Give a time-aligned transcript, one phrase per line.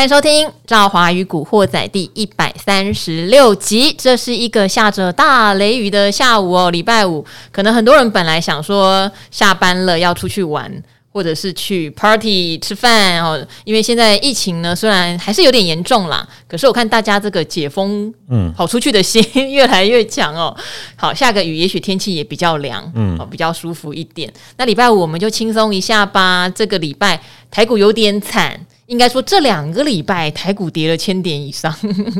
[0.00, 3.94] 欢迎收听《赵华与古惑仔》第一百三十六集。
[3.98, 7.22] 这是一个下着大雷雨的下午哦，礼拜五。
[7.52, 10.72] 可能很多人本来想说下班了要出去玩，
[11.12, 13.46] 或者是去 party 吃饭哦。
[13.64, 19.22] 因为现在疫情呢，虽然还是有点严重啦，可是我看大家这个解封，嗯，跑出去的心
[19.52, 20.56] 越来越强哦。
[20.96, 24.32] 好，下个雨，也许天气也比较凉，嗯，比较舒服一点。
[24.56, 26.48] 那礼拜五我们就轻松一下吧。
[26.48, 27.20] 这个礼拜
[27.50, 28.58] 台股有点惨。
[28.90, 31.72] 应该说，这两个礼拜台股跌了千点以上，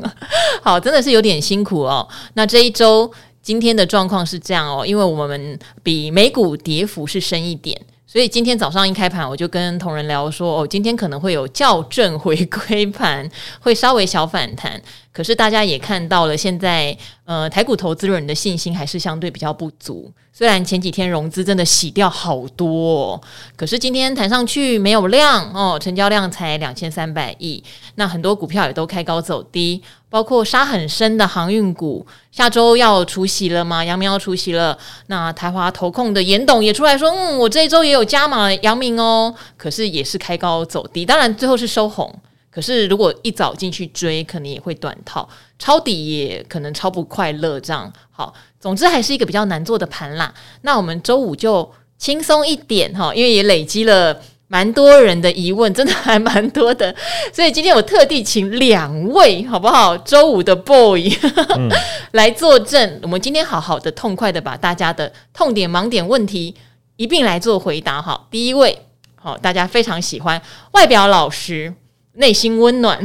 [0.62, 2.06] 好，真的是有点辛苦哦。
[2.34, 3.10] 那这一周
[3.43, 7.77] 今天的状况是这样哦，因为我们比美股跌幅是深一点。
[8.06, 13.29] 所以今天早上一开盘，我就跟同仁聊说，哦，今天可能会有校正回归盘，
[13.60, 14.80] 会稍微小反弹。
[15.12, 20.10] 可是大家也看到了，现在呃台股投资人的信心还是相对比较不足。
[20.32, 23.20] 虽然前几天融资真的洗掉好多，哦，
[23.56, 27.62] 可是今天弹上去没有量哦，成交量才两千三百亿。
[27.96, 29.82] 那很多股票也都开高走低。
[30.09, 33.84] 包括杀很深的航运股，下周要除息了吗？
[33.84, 42.12] 阳明要除息了，那台华投控的严董也出来说，嗯，我这一周也有加码阳明哦，可是也是开高走低，当然最后是收红，
[42.51, 50.34] 可是如果一早进去追，可能也会短套，抄底也可能抄不快乐，这样好，总之还是一个比较难做的盘啦。
[50.62, 54.21] 那我们周五就轻松一点哈，因为也累积了。
[54.52, 56.93] 蛮多人的疑问，真的还蛮多的，
[57.32, 59.96] 所以今天我特地请两位，好不好？
[59.98, 61.09] 周五的 boy、
[61.56, 61.68] 嗯、
[62.10, 66.53] 来作证，我们今天好好的、痛快的把大家的痛点、盲点问题
[66.97, 68.03] 一并来做回答。
[68.03, 68.76] 好，第一位，
[69.15, 71.72] 好，大家非常喜欢，外表老实，
[72.14, 72.98] 内心温暖，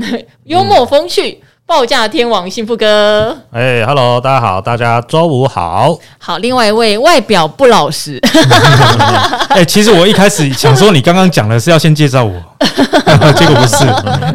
[0.45, 1.39] 幽默风趣。
[1.41, 5.97] 嗯报价天王幸福哥，哎、欸、，Hello，大家好，大家周五好。
[6.19, 8.19] 好，另外一位外表不老实，
[9.49, 12.39] 哎、欸，其实我一开始想说，你刚刚讲的是要先介绍我，
[13.33, 13.77] 结果不是。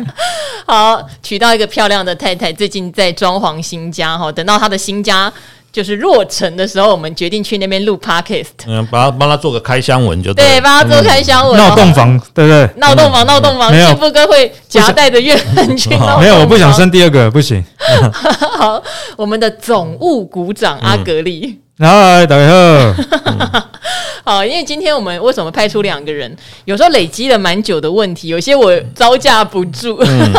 [0.67, 5.33] 好，娶到一个漂亮的太太，最近在装潢新家哈，等到他的新家。
[5.73, 12.69] 就是落成的时候，我们决定去那边录 podcast，嗯，帮他帮他做个开箱文就对，对，帮他做开箱文，闹洞房，对不对？
[12.77, 16.19] 闹洞房，闹洞房，幸福哥会夹带着怨恨去闹。
[16.19, 17.65] 没有，我不想生第二个，不行。
[18.59, 18.83] 好，
[19.17, 23.65] 我们的总务股长阿格力，嗨，大家好。
[24.23, 26.31] 好，因为今天我们为什么派出两个人？
[26.67, 29.97] 有时候累积了蛮久的问题，有些我招架不住。
[30.05, 30.31] 嗯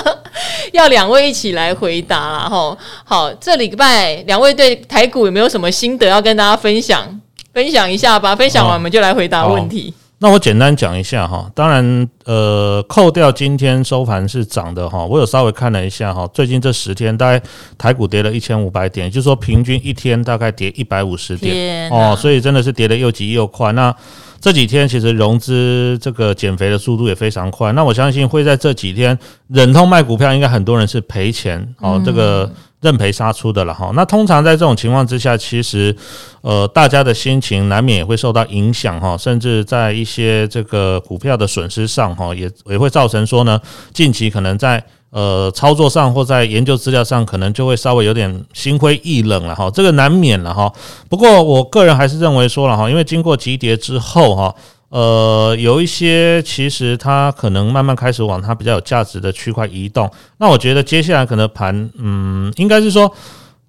[0.72, 7.20] 要两位一起来回答啦，吼，好，这礼拜两位对台股有没有什么心得要跟大家分享？
[7.52, 9.92] 分享一下吧，分享完我们就来回答问题。
[9.94, 17.40] 哦、那我简单讲一下哈，当然，呃，扣掉今天收盘是涨的哈，我有稍微看了一下哈，最近这十天大概
[17.78, 23.70] 台股跌了一千五百点，也就是说平均一天大概跌一百五十点哦，所以真的是跌得又急又快。
[23.72, 23.94] 那
[24.40, 32.50] 这几天其实融资这个减肥的速度也非常快，那我相信会在这几天忍痛卖股票，应该很多人是赔钱哦，这个
[32.80, 33.90] 认赔杀出的了哈。
[33.94, 35.94] 那通常在这种情况之下，其实
[36.40, 43.60] 呃大家的心情难免也会受到影响哈，甚至在一些这个股票的损失上哈，也也会造成说呢，
[43.92, 44.84] 近期可能在。
[45.10, 50.70] 呃，操作上或在研究资料上，可能就会稍微有点心灰意冷了哈，这个难免了哈。
[51.08, 54.54] 不过我个人还是认为说了哈，因为经过急跌之后哈，
[54.88, 60.10] 呃，有一些其实它可能慢慢开始往它比较有价值的区块移动。
[60.38, 63.14] 那我觉得接下来可能盘，嗯，应该是说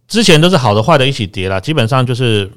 [0.07, 2.51] 之前都是好的坏的一起跌啦，基本上就是。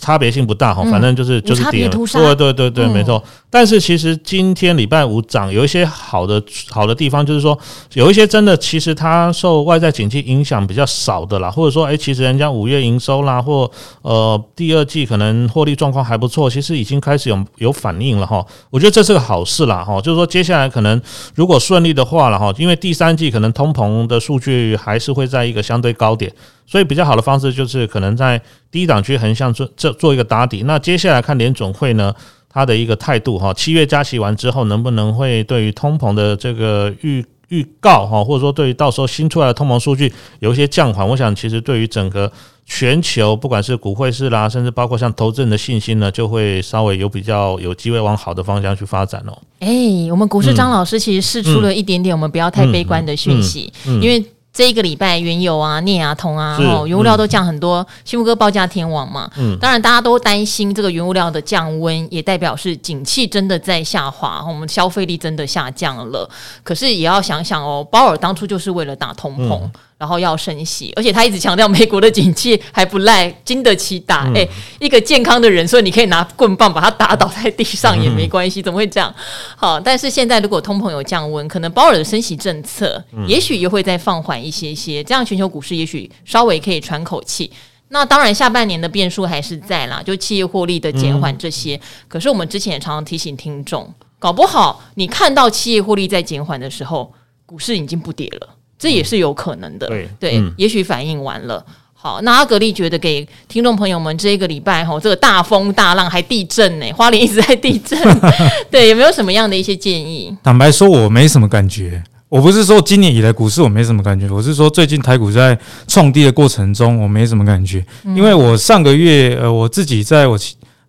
[0.00, 3.22] 差别性不大哈，反正就是、嗯、就是跌了，对对对对，没错。
[3.24, 7.56] 嗯、但是其实今天礼拜五涨，有一些好的好的地方，就是说
[7.94, 13.70] 有一些真的其实它受外在景气影响比较少的啦，或者说哎，其实人家五月营收啦，或
[14.02, 18.44] 呃第二季可能获利状况还不错，其实已经开始有有反应了哈。
[18.70, 21.00] 我觉得这是个好事啦哈，就是说接下来可能
[21.34, 26.32] 如果顺利的话了哈，因为第三季可能通膨的数据还是会在一个相对高点。
[26.66, 28.40] 所以比较好的方式就是可能在
[28.70, 30.62] 低档区横向做这做一个打底。
[30.62, 32.14] 那接下来看联总会呢，
[32.48, 42.32] 它的一个态度哈，七月加息完之后，能不能会对于通膨的这个预预告哈，或者说对于到时候新出来的通膨数据有一些降缓，我想其实对于整个
[42.64, 49.36] 全球不管是股汇市啦，甚至包括像投资人的信心呢，就会稍微有比较有机会往好的方向去发展哦。
[49.58, 49.68] 哎，
[50.10, 53.70] 我们股市张老师其实试出了一点点我们不要太悲观的讯息，
[54.00, 54.24] 因为。
[54.52, 57.86] 这一个礼拜，原油啊、镍啊、铜啊，哦，原物料都降很多。
[58.04, 66.28] 新福哥报价天王嘛，嗯，当然大家都担心这个原物料的降温，也代表是景气真的在下滑，我们消费力真的下降了。
[66.62, 69.60] 可是也要想想哦，鲍尔当初就是为了打通膨。
[70.02, 74.28] 然后要升息，而且他一直强调美国的景气还不赖，经得起打。
[74.34, 74.48] 哎、嗯，
[74.80, 79.14] 一个健康的人，所以你可以拿棍棒把他打倒在地上也没关系，怎么会这样？
[79.56, 87.48] 好，但是现在如果通膨有降温，可能鲍尔的升息政策也许又会再放缓一些些，这样全球股市也许稍微可以喘口气。
[87.90, 91.80] 那当然，下半年的变数还是在啦，就企业获利的减缓这些。
[92.08, 97.14] 可是我们之前也常常提醒听众，搞不好你看到企业获利在减缓的时候，
[97.46, 98.48] 股市已经不跌了。
[98.82, 101.64] 这也是有可能的，对，对嗯、也许反应完了。
[101.94, 107.96] 好，那阿格力觉得给听众朋友们这一个礼拜哈，这个大风大浪还地震呢，花莲一直在地震，
[108.72, 110.36] 对，有没有什么样的一些建议？
[110.42, 112.02] 坦白说，我没什么感觉。
[112.28, 115.56] 我不是说今年以来股市我没什么感觉，我是说最近台股在
[115.86, 117.86] 创低的过程中，我没什么感觉。
[118.02, 120.36] 嗯、因为我上个月呃，我自己在我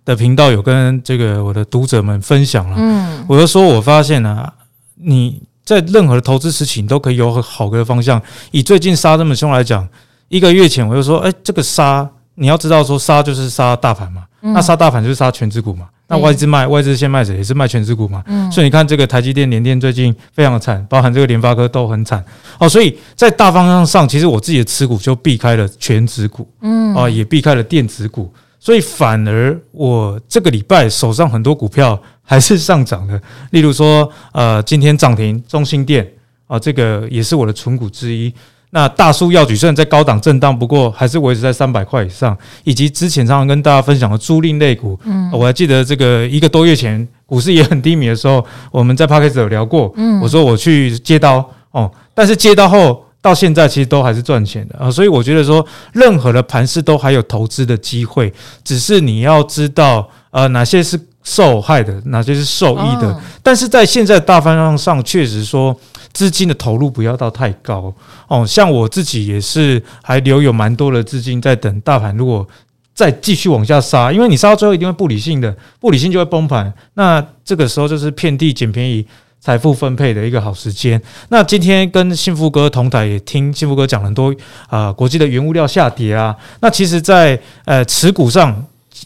[0.03, 4.51] 的频道有跟这个我的读者们分享了，嗯，我就说我发现啊，
[4.95, 5.43] 你。
[5.65, 8.21] 在任何的投资事情都可以有很好的方向。
[8.51, 9.87] 以最近杀这么凶来讲，
[10.27, 15.87] 一个月前我就说，哎，这个杀你要知道说杀就是杀大盘嘛，那杀大盘就是杀全指股嘛。
[16.05, 18.23] 那外资卖外资先卖谁也是卖权值股嘛。
[18.51, 22.23] 所以你看这个台积电、联电最近非常的惨，包含这个联发科都很惨。
[22.59, 28.31] 哦，所以在大方向上，其实我自己的持股就避开了权值股，嗯，啊，也避开了电子股。
[28.59, 33.21] 所以反而我这个礼拜手上很多股票还是上涨的，
[33.51, 36.09] 例如说，呃，今天涨停中心店
[36.47, 38.33] 啊，这个也是我的存股之一。
[38.71, 42.35] 那大树药举虽然在高档震荡，不过还是维持在三百块以上。
[42.63, 53.05] 以及之前常常跟大家分享的租赁类股，嗯，我还记得这个一个多月前股市也很低迷的时候，我们在 Podcast 有聊过，嗯，我说我去接刀哦，但是接刀后。
[53.23, 58.33] 到现在其实都还是赚钱的啊，所以我觉得说，任何的盘势都还有投资的机会，
[58.65, 63.19] 只是你要知道呃哪些是受害的，哪些是受益的。
[63.41, 65.75] 但是在现在大方向上，确实说
[66.11, 67.93] 资金的投入不要到太高
[68.27, 68.45] 哦。
[68.45, 72.47] 像我自己也是还留有蛮多的资金在等大盘，如果
[72.93, 76.73] 再继续往下杀，因为你杀到最后一定会不理性的，不理性就会崩盘。
[76.93, 79.05] 那这个时候就是遍地捡便宜。
[79.45, 81.01] 财富分配的一个好时间。
[81.27, 84.33] 那今天跟幸福哥同台，也听幸福哥讲很多
[84.67, 86.33] 啊、呃，国际的原物料下跌啊。
[86.61, 88.55] 那其实在，在呃持股上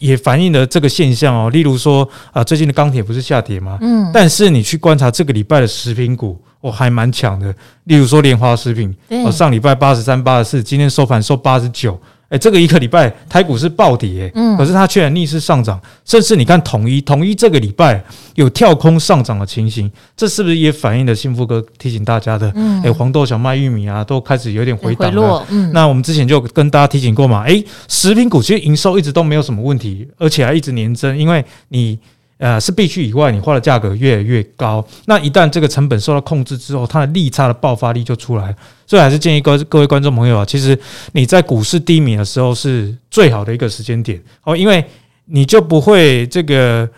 [0.00, 1.50] 也反映了这个现象哦。
[1.50, 3.78] 例如说啊、呃，最近的钢铁不是下跌吗？
[3.80, 4.10] 嗯。
[4.12, 7.54] 但是你去观察这个礼拜的食品股，哦，还蛮强的。
[7.84, 8.94] 例如说莲花食品，
[9.24, 11.98] 哦，上礼拜八十三、八十四，今天收盘收八十九。
[12.28, 18.04] 哎，这个一个礼拜台股是暴跌，嗯，可是它却然逆势上涨，甚至你看统一，统一这个礼拜
[18.34, 22.52] 有跳空上涨的情形，这是不是也反映了幸福哥提醒大家的？
[22.54, 25.46] 嗯，哎，黄豆、小麦、玉米啊，都开始有点回档了。
[25.48, 31.98] 嗯，那我们之前就跟大家提醒过嘛，哎，食品股其实营收一直都没有什么问题，而且还一直年增，因为你。
[32.38, 34.84] 呃，是必须以外，你花的价格越来越高。
[35.06, 38.54] 那一旦这个成本受到控制之后，它的利差的爆发力就出来。
[38.86, 40.78] 所以还是建议各各位观众朋友啊，其实
[41.12, 44.84] 你在股市低迷的时候是最好的一个时间点哦，因为
[45.26, 46.88] 你就不会这个。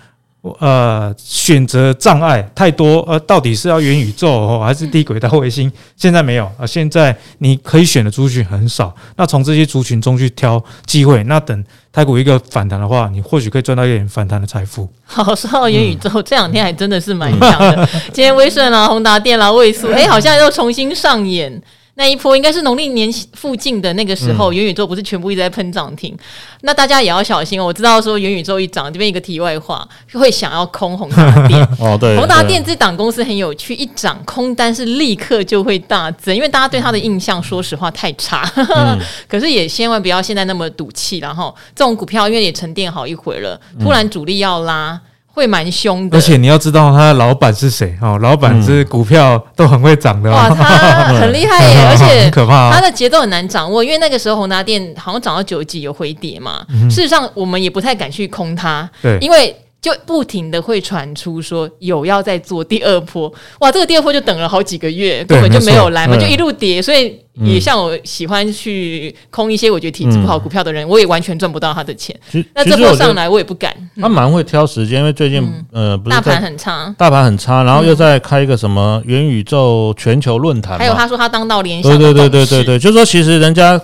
[0.58, 5.70] 呃，选择障碍太多，呃，到底是要元宇宙哦，还是低轨道卫星？
[5.96, 8.94] 现在没有啊，现在你可以选的族群很少。
[9.16, 14.88] 那从这些族群中去挑机会，那等台股一个反弹的话，你或许可以赚到一点反弹的财富。
[15.04, 17.86] 好，说到元宇宙，嗯、这两天还真的是蛮强的。
[18.10, 21.62] 今天威盛啊、宏达电啦、位数，哎，好像又重新上演。
[22.00, 26.16] 那一波应该是农历年附近的那个时候，元宇宙不是全部一直在喷涨停，
[26.62, 27.66] 那大家也要小心哦。
[27.66, 31.98] 我知道说元宇宙一涨，这边一个题外话，就会想要空宏达电 哦。
[32.00, 38.50] 对，宏达电这档公司很有趣，一涨空单是立刻就会大增，因为大家对它的印象说实话太差。
[38.56, 44.98] 嗯、 可是也千万不要现在那么赌气，然后这种股票因为也沉淀好一回了，突然主力要拉。
[45.40, 59.56] 会蛮凶的，而且你要知道他的老板是谁哦，老板是股票都很会涨的，哇，他 很厉害耶， 而且很可怕，他的节奏很难掌握，因为那个时候宏达电好像涨到九几有回跌嘛，事实上我们也不太敢去空它，对，因为。
[59.80, 72.14] 就不停的会传出说有要再做第二波，哇，这个第二波就等了好几个月，根本就没有来嘛，就一路跌，所以也像我喜欢去空一些我觉得体质不好股票的人，我也完全赚不到他的钱。
[72.54, 73.74] 那这波上来我也不敢。
[73.98, 83.80] 他蛮会挑时间，因为最近呃，大盘很差，大盘很差，然后又在开一个什么元宇宙全球论坛，还有他说他当到联想，对对对对对对，就是说其实人家。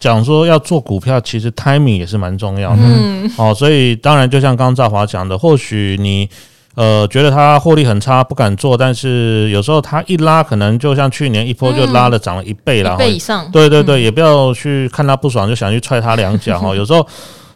[0.00, 2.82] 讲说要做股票，其实 timing 也是蛮重要的。
[2.82, 6.28] 嗯，哦，所以当然就像刚刚赵华讲的，或许你
[6.76, 13.50] 呃觉得它获利很差，不敢做，但是有时候它一拉，可能就像去年一波就拉了涨了一倍了，一倍以上。
[13.50, 16.74] 对对对，也不要去看它不爽就想去踹它两脚哈。
[16.76, 17.04] 有时候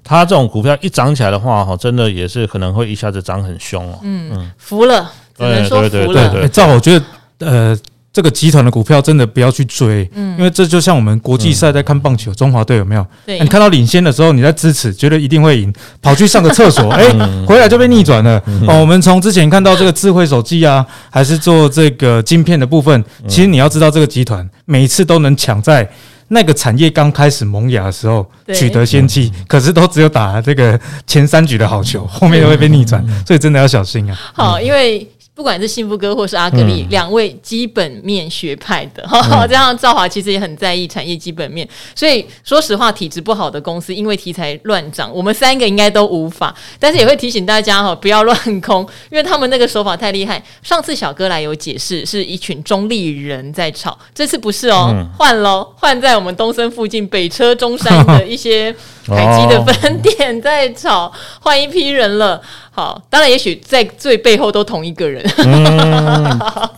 [0.02, 4.00] 它这种股票一涨起来的话哈，真的也是可能会一下子涨很凶哦。
[4.02, 6.49] 嗯嗯，服了，只能说服了。
[6.49, 7.04] 赵，我觉得
[7.38, 7.78] 呃。
[8.12, 13.07] 这个集团的股票真的不要去追，嗯，因为这就像我们国际赛在看棒球，中华队有没有？
[13.25, 17.09] 对，你看到领先的时候，你在支持，觉得一定会赢， 跑去上个厕所， 哎，
[17.47, 18.38] 回来就被逆转了。
[18.69, 25.88] 哦，我们从之前看到这个智慧手机啊，还是做这个晶片的部分，其实你要知道，这个集团每一次都能抢在
[26.28, 34.19] 那个产业刚开始萌芽的时候取得先机，可是都只有打这个前三局的好球，后面都会被逆转，所以真的要小心啊。
[34.35, 35.09] 好，因为。
[35.35, 41.67] 不管是幸福哥或是阿格力，两、嗯、位基本面学派的，嗯、 这样兆华其实也很在意产业基本面。
[41.95, 46.55] 所以说实话，体质不好的公司，因为题材乱涨，我们三个应该都无法。
[46.79, 50.43] 但是也会提醒大家哈，不要乱空， 因为他们那个手法太厉害。
[50.62, 58.75] 上次小哥来有解释，是一群中立人在炒，这次不是哦，换喽，换在我们东森附近北车中山的 一些。
[59.05, 62.41] 台积的分店在炒，换一批人了。
[62.75, 65.23] 好，当然，也许在最背后都同一个人。
[65.38, 66.41] 嗯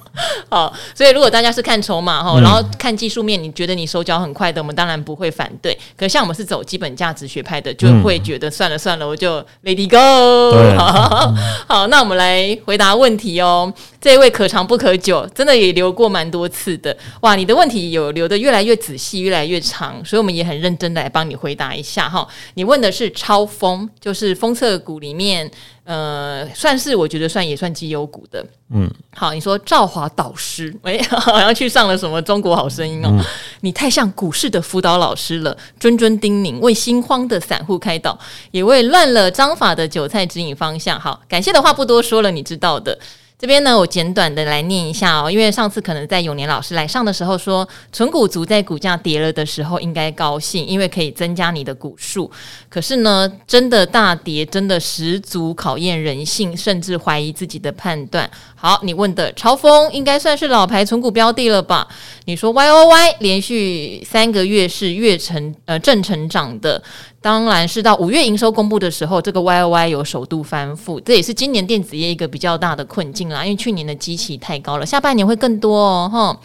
[0.48, 5.76] 好，所以如果大家是看筹码哈，然后看技术面，你觉得你手脚很快的，我们当然不会反对。
[5.96, 10.76] 可像我们是走基本价值学派的，就会觉得算了算了，我就 Lady go。
[10.78, 11.34] 好，
[11.66, 13.72] 好，那我们来回答问题哦。
[14.00, 16.96] 这一位可长不可久，真的也留过蛮多次的。
[17.22, 22.26] 哇，你的问题有留的越来越仔细，越来越长，所以我们也很认真的来帮你回答一下哈。
[22.54, 25.50] 你问的是超风，就是封测股里面。
[25.84, 33.20] 呃，算是我觉得算也算绩优股的，嗯，好，你说赵华导师，哎， 好像去上了什么中国好声音哦，嗯、
[33.60, 38.18] 你太像股市的辅导老师了，谆谆叮咛，为心慌的散户开导，
[38.50, 40.98] 也为乱了章法的韭菜指引方向。
[40.98, 42.98] 好，感谢的话不多说了，你知道的。
[43.44, 52.30] 这边呢，我简短的来念一下哦，因为上次可能在永年老师来上的时候说，存股族在股价跌了的时候应该高兴，因为可以增加你的股数。
[52.70, 58.30] 可是呢，真的大跌，真的十足考验人性，甚至怀疑自己的判断。
[58.54, 61.86] 好，你问的超丰应该算是老牌存股标的了吧？
[62.24, 66.82] 你说 Y O Y 连续三个月是月成呃正成长的。
[67.24, 73.42] 当然是到五月营收公布的时候，这个 Y O Y 有首度翻负，这也是今年电子业一个比较大的困境啦。
[73.42, 76.10] 因为去年的基期太高了，下半年会更多哦。
[76.12, 76.38] 哈，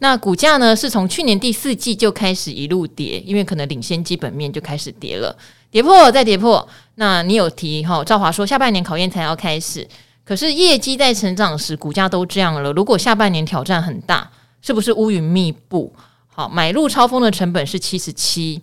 [0.00, 5.34] 那股价呢是从去年第四季就开始一路跌，因为可能领先基本面就开始跌了，
[5.70, 6.68] 跌破再跌破。
[6.96, 8.04] 那你有提哈？
[8.04, 9.88] 赵华说下半年考验才要开始，
[10.22, 12.70] 可是业绩在成长时，股价都这样了。
[12.74, 15.90] 如果下半年挑战很大，是不是乌云密布？
[16.26, 18.60] 好，买入超丰的成本是七十七。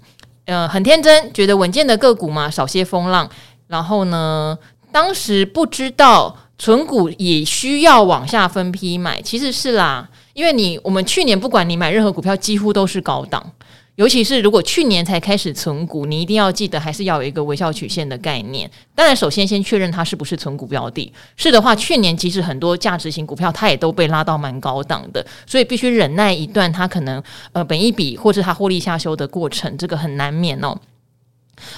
[0.47, 3.29] 呃，很天真，觉得稳健的个股嘛，少些风浪。
[3.67, 4.57] 然后呢，
[4.93, 13.51] 当时不知道存股也需要往下分批买，其实是啦，因为你我们去年不管你买任何股票，几乎都是高档。
[13.97, 18.69] 尤其是如果去年才开始存股，你一定要记得还是要有一个微笑曲线的概念。
[18.93, 21.11] 当然，首先先确认它是不是存股标的。
[21.35, 27.21] 是的话，去年其实很多价值型股票它也都被拉到蛮高档的，所以必须忍耐一段它可能
[27.53, 30.77] 呃本益比或是它获利下修的过程，这个很难免哦。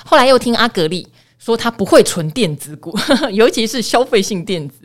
[0.06, 1.08] 后来又听阿格力
[1.38, 2.94] 说他不会存电子股，
[3.32, 4.76] 尤其是消费性电子。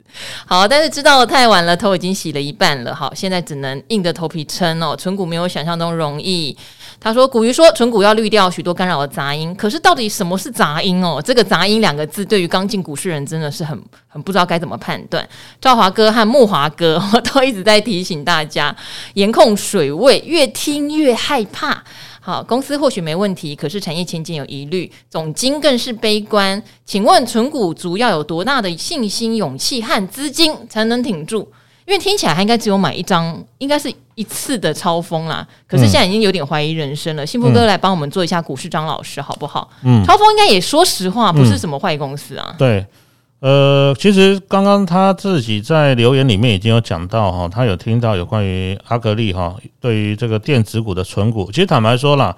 [0.46, 2.94] 好，但是知道太晚了，头已经洗了一半了。
[2.94, 4.94] 好，现在只能硬着头皮撑哦。
[4.94, 6.56] 存股没有想象中容易。
[7.04, 9.54] 他说：“古鱼说，存股要滤掉许多干扰的杂音。
[9.56, 11.20] 可是，到底什么是杂音哦？
[11.22, 15.28] 这个‘杂音’两个字，对于刚进股市人真的是很很不知道该怎么判断。
[15.60, 16.98] 赵华哥和木华哥
[17.30, 18.74] 都一直在提醒大家，
[19.12, 21.84] 严控水位，越听越害怕。
[22.22, 26.62] 好，公司或许没问题，可是产业前景有疑虑，总经更是悲观。
[26.86, 31.46] 请问，存股族要有多大的信心、勇气和资金才能挺住？”
[31.86, 35.46] 因为听起来他应该只有买一张，应该是一次的超风啦。
[35.66, 37.24] 可是现在已经有点怀疑人生了。
[37.24, 39.68] 嗯、幸福哥来帮我们做一下股市张老师好不好？
[39.82, 42.46] 嗯，超风应该也说实话，不是什么坏公司啊。
[42.50, 42.86] 嗯、对，
[43.40, 52.34] 呃，其实刚刚他自己在留言里面已经有讲到哈，他有听到有关于阿格力哈，对于这个电子股的存股，其实坦白说啦。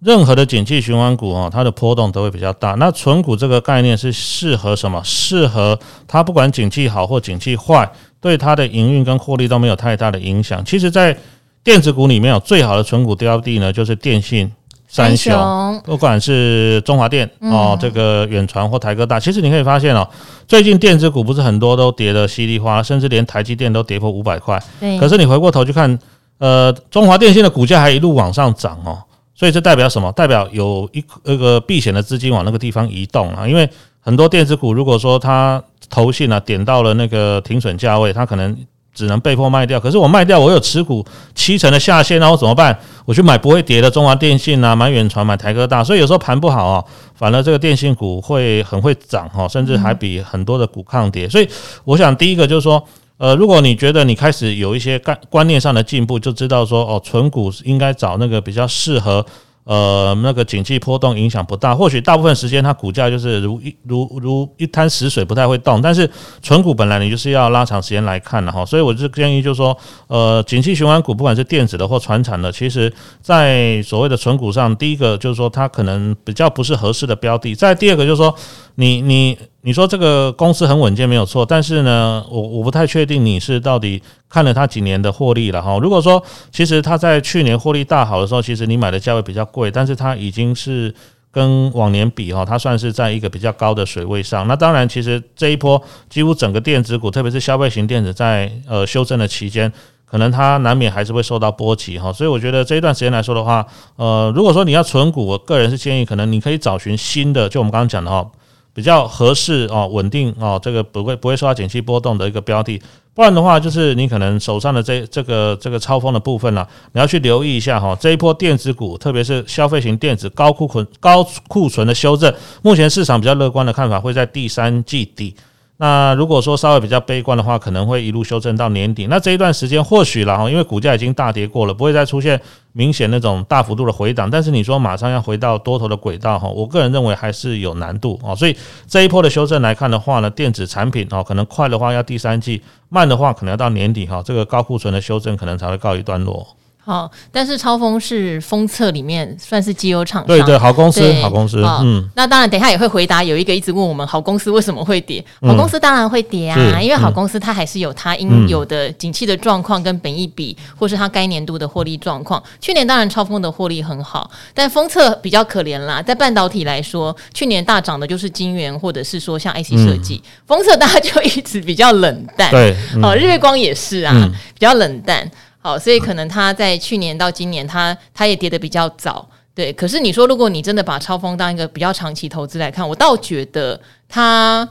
[0.00, 2.74] 任何的景气循环股啊，它的波动都会比较大。
[2.74, 5.02] 那存股这个概念是适合什么？
[5.02, 7.90] 适合它不管景气好或景气坏，
[8.20, 10.64] 对它的营运跟获利都没有太大的影响。
[10.64, 11.16] 其实，在
[11.62, 14.50] 电子股里面有最好的存股标的呢，就是电信
[14.88, 19.20] 三雄，不管是中华电哦，这个远传或台哥大。
[19.20, 20.08] 其实你可以发现哦，
[20.46, 24.58] 最近电子股不是很多都跌得稀里哗啦，甚至连台积电都跌破五百块。
[24.98, 25.98] 可是你回过头去看，
[26.38, 28.98] 呃，中华电信的股价还一路往上涨哦。
[29.34, 30.10] 所以这代表什么？
[30.12, 33.68] 代表有一那个避险的资金往那个地方移动啊，因为
[34.00, 38.56] 很多电子股，如果说它投信啊点到了那个停损价位，它可能
[38.94, 39.78] 只能被迫卖掉。
[39.78, 41.04] 可是我卖掉，我有持股
[41.34, 42.78] 七成的下限，那我怎么办？
[43.04, 45.82] 我去买不会跌的中华电信啊，买远传，买台科大。
[45.84, 51.28] 所以有时候盘不好啊，反而这个电信股会很会涨哈，甚至还比很多的股抗跌。
[51.28, 51.48] 所以
[51.84, 52.82] 我想第一个就是说。
[53.20, 59.26] 呃，如果你觉得你开始有一些概观念上的进步，就知道说哦，存股应该找那个比较适合。
[59.68, 65.82] 呃，那个景气波动影响不大，或许大部分时间它股价就是如一如如一滩死水，不太会动。
[65.82, 66.10] 但是
[66.40, 77.54] 存股本来你就是要拉长时间来看的哈，所以我就建议就是说，呃，景气循环股不管是电子的或传产的，其实在所谓的存股上，第一个就是说它可能比较不是合适的标的。
[77.54, 78.34] 再第二个就是说，
[78.76, 79.38] 你你。
[79.68, 85.78] 你说这个公司很稳健没有错，但是呢，我我不太确定你是到底看了它几年的获利了哈。
[85.78, 90.94] 如果说其实它在去年获利大好的时候，其实你买的价位比较贵，但是它已经是
[91.30, 94.48] 跟往年比哈，它算是在一个比较高的水位上。
[94.48, 99.70] 那当然，其实这一波几乎整个电子股，特别是消费型电子，在呃修正的期间，
[100.06, 102.10] 可能它难免还是会受到波及哈。
[102.10, 108.26] 所以我觉得这一段时间来说的话，呃，如果说你要存股，我个人是建议，可能你可以找寻新的，就我们刚刚讲的哈。
[108.72, 112.80] 比较合适哦，稳定哦，这个不会不会受到景气波动的一个标的，
[113.14, 122.32] 不然的话，就是你可能手上的这这个这个超风的部分呢，你要去留意一下哈，这一波电子股，特别是消费型电子高库存高库存的修正，
[122.62, 125.34] 目前市场比较乐观的看法会在第三季底。
[125.80, 129.06] 那如果说稍微比较悲观的话，可能会一路修正到年底。
[129.06, 132.40] 那这一段时间或许啦哈，因为股价已经大跌过了，不会再出现
[132.72, 134.28] 明显那种大幅度的回档。
[134.28, 138.34] 但是你说马上要回到多头的轨道哈，我个人认为还是有难度啊。
[138.34, 138.56] 所以
[138.88, 146.44] 这一波的修正来看的话呢，电子产品啊，可能快的话要第三季，慢的话可能要到年底哈，这个高库存的修正可能才会告一段落。
[146.88, 151.62] 好，但是超风是封测里面算是绩优厂商，对对，好公司，好公司。
[151.82, 162.42] 嗯，那当然，等一下也会回答有一个一直问我们好公司为什么会跌，好公司当然会跌啊，嗯、因为好公司它还是有它应有的景气的状况跟本益比，嗯、或是它该年度的获利状况。
[162.58, 172.50] 去年当然超风的获利很好，但封测比较可怜啦，在半导体来说，去年大涨的就是晶圆或者是说像 IC 设计，封测、嗯、大家就一直比较冷淡。
[172.50, 175.30] 对，哦、嗯，日月光也是啊，嗯、比较冷淡。
[175.68, 179.70] 好，所以可能它在去年到今年他，他他也跌得比较早，对。
[179.74, 184.66] 可是你说，如果你真的把超风当一个比较长期投资来看，我倒觉得它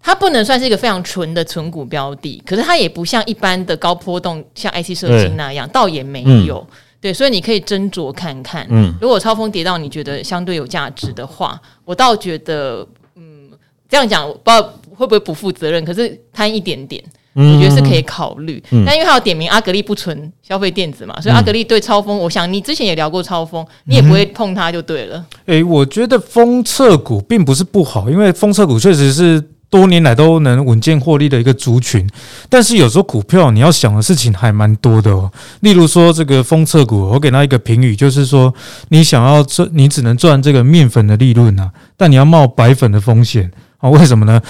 [0.00, 6.66] 它不能算是一个非常纯的存股标的，可是它也不像一般的高波动，像 IC 设计那样，倒也没有。
[6.70, 8.66] 嗯、对，所以你可以斟酌看看。
[8.70, 13.50] 嗯，如果超风跌到你觉得相对有价值的话，我倒觉得，嗯，
[13.86, 14.62] 这样讲我不知道
[14.96, 17.04] 会不会不负责任，可是贪一点点。
[17.40, 25.24] 我觉得是可以考虑，嗯、但因为他有点名阿格力不纯消费电子嘛，嗯、所以阿格力对超风，我想你之前也聊过超风，你也不会碰它就对了。
[25.46, 32.04] 诶、欸，我觉得封测股并不是不好，因为封测股确实是多年来都能稳健获利的一个族群。
[32.48, 38.52] 但是有时候股票你要想的事情还蛮多的哦，例如说这个封测股，我给他一个评语，就是说
[38.88, 43.50] 你想要赚，你只能赚这个面粉的利润啊，但你要冒白粉的风险。
[43.78, 44.40] 啊，为什么呢？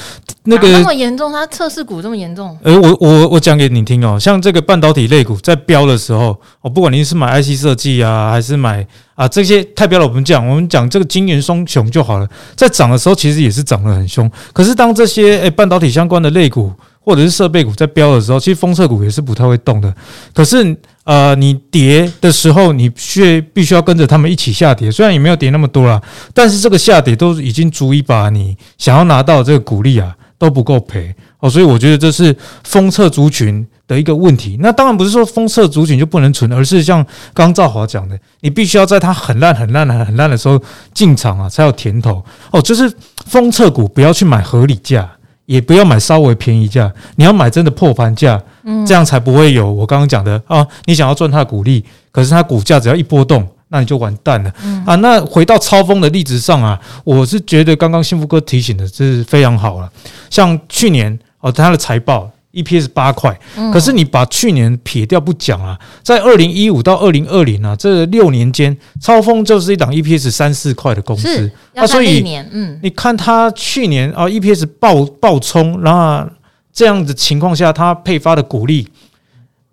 [0.45, 2.57] 那个那么严重，它测试股这么严重？
[2.63, 14.31] 诶、欸，我我我讲给你听哦，像这个半导体类股在飙的时候，哦，不管你是买 IC 设计啊，还是买啊这些太飙了，我们讲我们讲这个晶圆双雄就好了，在涨的时候其实也是涨得很凶。
[14.55, 16.73] 可是当这些诶、欸、半导体相关的类股
[17.09, 19.95] 或者是设备股在飙的时候，其实封测股也是不太会动的。
[20.35, 20.77] 可是。
[21.09, 24.93] 呃，你跌的时候，你却必须要跟着他们一起下跌。
[24.93, 25.99] 虽然也没有跌那么多啦，
[26.35, 31.49] 但是这个下跌都已经足以把你想要拿到这个股利啊都不够赔哦。
[31.49, 34.59] 所以我觉得这是封测族群的一个问题。
[34.61, 42.61] 那当然不是说封测族群就不能存，而是像刚赵华讲的，你必须要在它很烂、很烂、很烂的时候进场啊，才有甜头哦。
[42.61, 42.93] 就是
[43.25, 45.11] 封测股不要去买合理价。
[45.49, 50.67] 也不要买稍微便宜价，你要买真的破盘价，嗯，这样才不会有我刚刚讲的啊。
[50.85, 51.83] 你想要赚它的股利，
[52.13, 54.95] 可是它股价只要一波动，那你就完蛋了，嗯、啊。
[54.97, 59.91] 那回到超峰的例子上啊，我是觉得刚刚幸福哥提醒的这是非常好了。
[60.29, 62.31] 像去年哦，他的财报。
[62.53, 63.39] EPS 八块，
[63.73, 71.51] 可是你把去年撇掉不讲啊，在二零一五到二零二零啊这六年间，超丰就是一档 EPS 三四块的公司。
[71.75, 76.29] 啊，所以嗯，你看它去年啊 EPS 爆爆冲，然后
[76.73, 78.89] 这样子情况下，它配发的股利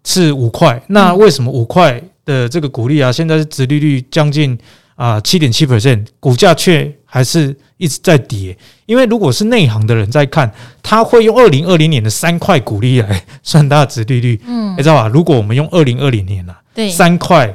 [0.04, 4.58] 是五块，那为什么五块的这个股利啊，现在是殖利率将近
[4.96, 8.58] 啊七点七 percent，股价却还是一直在跌？
[8.86, 10.50] 因为如果是内行的人在看，
[10.82, 15.08] 他会用二零二零年的三块股利来算它的值利率，嗯，你知道吧？
[15.08, 17.54] 如果我们用二零二零年啊，对，三块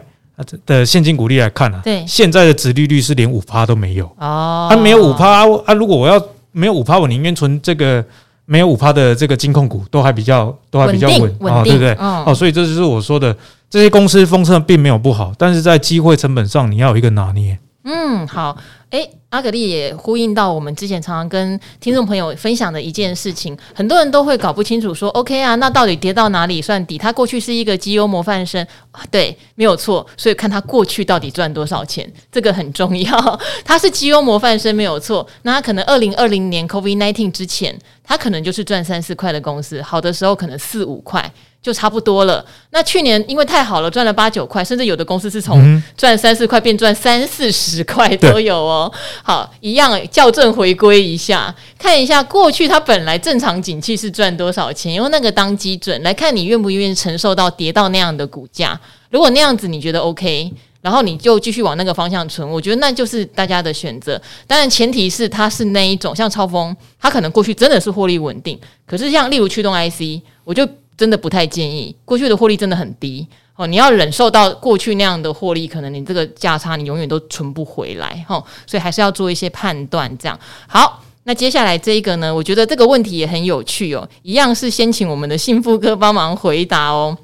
[0.66, 5.72] 的现金股利来看啊，对，现在的值利率是连五趴都没有哦，它没有五趴啊。
[5.74, 8.04] 如果我要没有五趴，我宁愿存这个
[8.44, 11.92] 没有五趴的这个金控股，都还比较都还比较稳啊，对不对？
[11.94, 13.34] 哦，所以这就是我说的，
[13.70, 17.58] 这些公司封测并没有不好，但是在机会成本上你要有一个拿捏。
[17.84, 18.56] 嗯，好。
[18.90, 26.98] 诶，阿格力也呼应到我们之前常常跟听众朋友分享的一件事情，很多人都会搞不清楚说，OK 啊，那到底跌到哪里算底？
[26.98, 28.66] 他过去是一个绩优模范生，
[29.08, 33.40] 对，没有错，所以看他过去到底赚多少钱，这个很重要。
[33.64, 41.32] 他是绩优模范生没有错，那他可能二零二零年 COVID-19 之前，他可能就是赚三四块的公司，好的时候可能四五块。
[41.62, 42.44] 就差不多了。
[42.70, 48.90] 那去年因为太好了，赚了八九块，甚至有的公司是从赚三四块变赚三四十块都有哦。
[49.22, 58.80] 好，一样校正回归一下，看一下过去它本来正常景气是赚多少钱，用那个当基准来看，你愿不愿意承受到跌到那样的股价？
[59.10, 64.18] 如果那样子你觉得 OK，然后你就继续往那个方向存，我觉得那就是大家的选择。
[64.46, 70.66] 当然前提是它是那一种像超风，它可能过去真的是获利稳定，可是像例如驱动 IC，我就。
[71.00, 73.66] 真的不太建议，过去的获利真的很低哦。
[73.66, 78.44] 你要忍受到过去那样的获利，可能你这个价差你永远都存不回来哈。
[78.66, 80.14] 所以还是要做一些判断。
[80.18, 84.06] 这样好，那接下来这一个呢，我觉得这个问题也很有趣哦。
[84.20, 87.16] 一样是先请我们的幸福哥帮忙回答哦。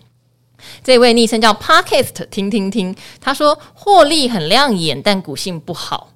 [0.82, 6.08] 这位昵称叫 Podcast 听听听，他说获利很亮眼，但股性不好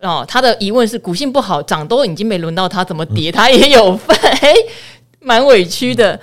[0.00, 0.24] 哦。
[0.28, 4.16] 他的疑问是股性不好，涨都已经没轮到他，怎么跌他也有份？
[4.42, 4.54] 诶，
[5.18, 6.18] 蛮委屈的。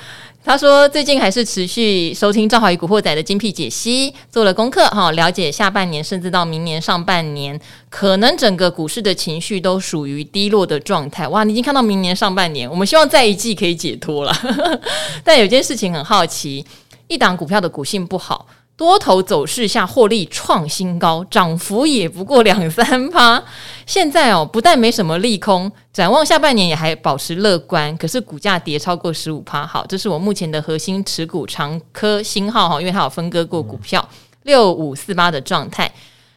[0.47, 11.27] 他说：“最近还是持续收听《赵华与古惑仔》的精辟解析，做了功课哈，了解下半年甚至到明年上半年，可能整个股市的情绪都属于低落的状态。
[11.27, 14.33] 哇，你已经看到明年上半年，我们希望再一季可以解脱了。
[15.21, 16.65] 但有件事情很好奇，
[17.10, 18.47] 一档股票的股性不好。”
[18.78, 23.44] 多头走势下，获利创新高，涨幅也不过两三趴。
[23.88, 27.98] 现在哦，不但没什么利空，展望下半年也还保持乐观。
[27.98, 34.08] 可是股价跌超过十五趴，好，这是我目前的核心持股长科新号哈，因为它有分割过股票
[34.44, 35.92] 六五四八的状态。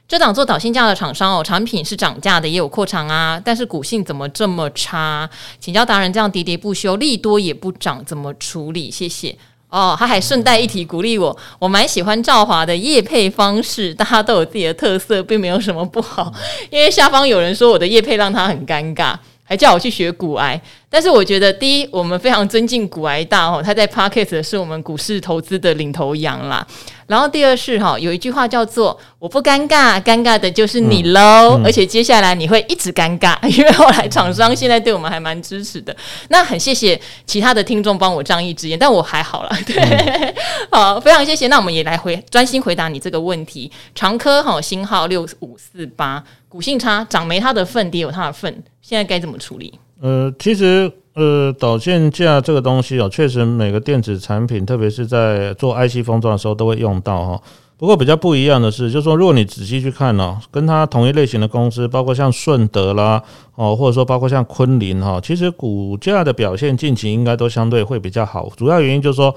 [0.09, 5.29] 这档做导线架的厂商哦，产品是涨价的，也有扩厂啊，但是股性怎么这么差？
[5.61, 8.91] 请教达人，这样喋喋不休，利多也不涨，怎么处理？
[8.91, 9.37] 谢谢。
[9.71, 16.33] 哦，他还顺带一提鼓励我，我蛮喜欢赵华的业配方式，大家都有自己的特色，并没有什么不好。
[16.71, 20.61] 因为下方有人说我的业配让他很尴尬，还叫我去学股癌。
[20.93, 26.67] 但是我觉得，第一，我们非常尊敬股癌大哦，他在 Podcast 是我们股市投资的领头羊啦。
[27.11, 35.95] 然后第二是哈，有一句话叫做“我不尴尬，尴尬的就是你喽”，嗯嗯、而且接下来你会一直尴尬， 因为后来厂商现在对我们还蛮支持的。
[36.29, 39.59] 那很谢谢其他的听众帮我仗义执言，但我还好啦。
[39.67, 40.35] 对，嗯、
[40.71, 41.49] 好，非常谢谢。
[41.49, 43.69] 那我们也来回专心回答你这个问题。
[43.93, 49.81] 长科哈，星号六五四八，股性差，涨没它的份，跌有它的份，现在该怎么处理？
[50.01, 50.91] 呃，其实。
[51.13, 57.43] 呃，导线架这个东西哦，确实每个电子产品，特别是在做 IC 封装的时候都会用到哈。
[57.77, 63.21] 不过比较不一样的是，就是说，如果你仔细去看哦，跟它同一类型的公司，包括像顺德啦，
[63.57, 68.49] 哦，或者说包括像昆凌哈，其实股价的表现近期应该都相对会比较好。
[68.57, 69.35] 主要原因就是说，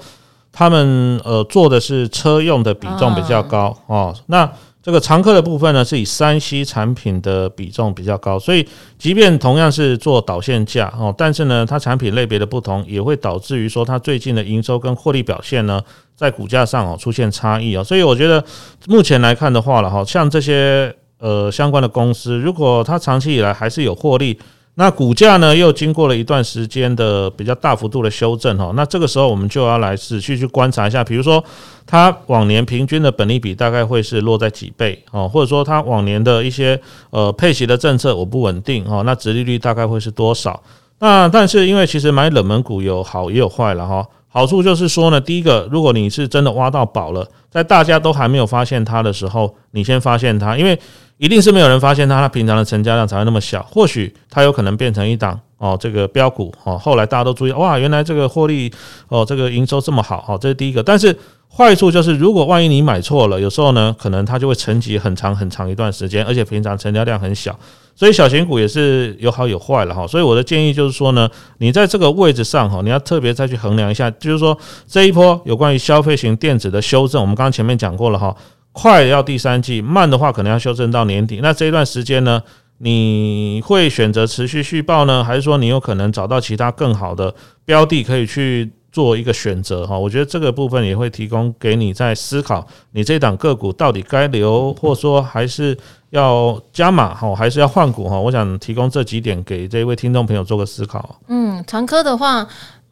[0.52, 4.48] 他们呃做的是车用的比重比较高哦，那。
[4.84, 8.68] 这个常客的部分呢，是以三 C 产品的比重比较高，所以
[8.98, 15.80] 即便同样是做导线架哦，但是呢，它产品类别的不同，也会导致于说它最近的营收跟获利表现呢，
[16.14, 17.82] 在股价上哦出现差异哦。
[17.82, 18.44] 所以我觉得
[18.86, 24.38] 目前来看的话了哈，像这些呃相关的公司，如果它长期以来还是有获利。
[24.76, 31.42] 那股价呢，又经过了一段时间的比较大幅度的修正哈，那这个时候我们就要来仔细去观察一下，比如说
[31.86, 40.60] 它往年平均的本利比大概会是落在几倍哦，或者说它往年的一些呃配息的政策我不稳定哦，那殖利率大概会是多少？
[40.98, 50.76] 那但是因为其实买冷门股有好也有坏了哈，好处就是说呢，第一个，如果你是真的挖到宝了，在大家都还没有发现它的时候，你先发现它，因为。
[51.16, 53.62] 一定是没有人发现它，它平常的成交量才会那么小。
[53.70, 56.76] 或许它有可能变成一档哦，这个标股哦。
[56.76, 58.72] 后来大家都注意，哇，原来这个获利
[59.08, 60.82] 哦，这个营收这么好，哦，这是第一个。
[60.82, 61.16] 但是
[61.48, 67.56] 坏处就是，如果万一你买错了，有时候呢，可能它就会沉寂很长很长一段时间，而且平常成交量很小。
[67.94, 70.04] 所以小型股也是有好有坏了哈。
[70.04, 78.34] 所以我的建议就是说呢，你在这个位置上哈，你要特别再去衡量一下，就是说这一波有关于消费型电子的修正，我们刚刚前面讲过了哈。
[78.74, 81.38] 快要第三季，慢的话可能要修正到年底。
[81.40, 82.42] 那这一段时间呢，
[82.78, 87.32] 你会选择持续续报呢，还是说你有可能找到其他更好的
[87.64, 89.86] 标的可以去做一个选择？
[89.86, 95.78] 哈，我觉得这个部分也会提供给你在思考，你这档个股到底该留，或者说还是
[96.10, 98.18] 要加码哈，还是要换股哈？
[98.18, 101.20] 我想提供这几点给这一位听众朋友做个思考。
[101.28, 102.44] 嗯，长科的话，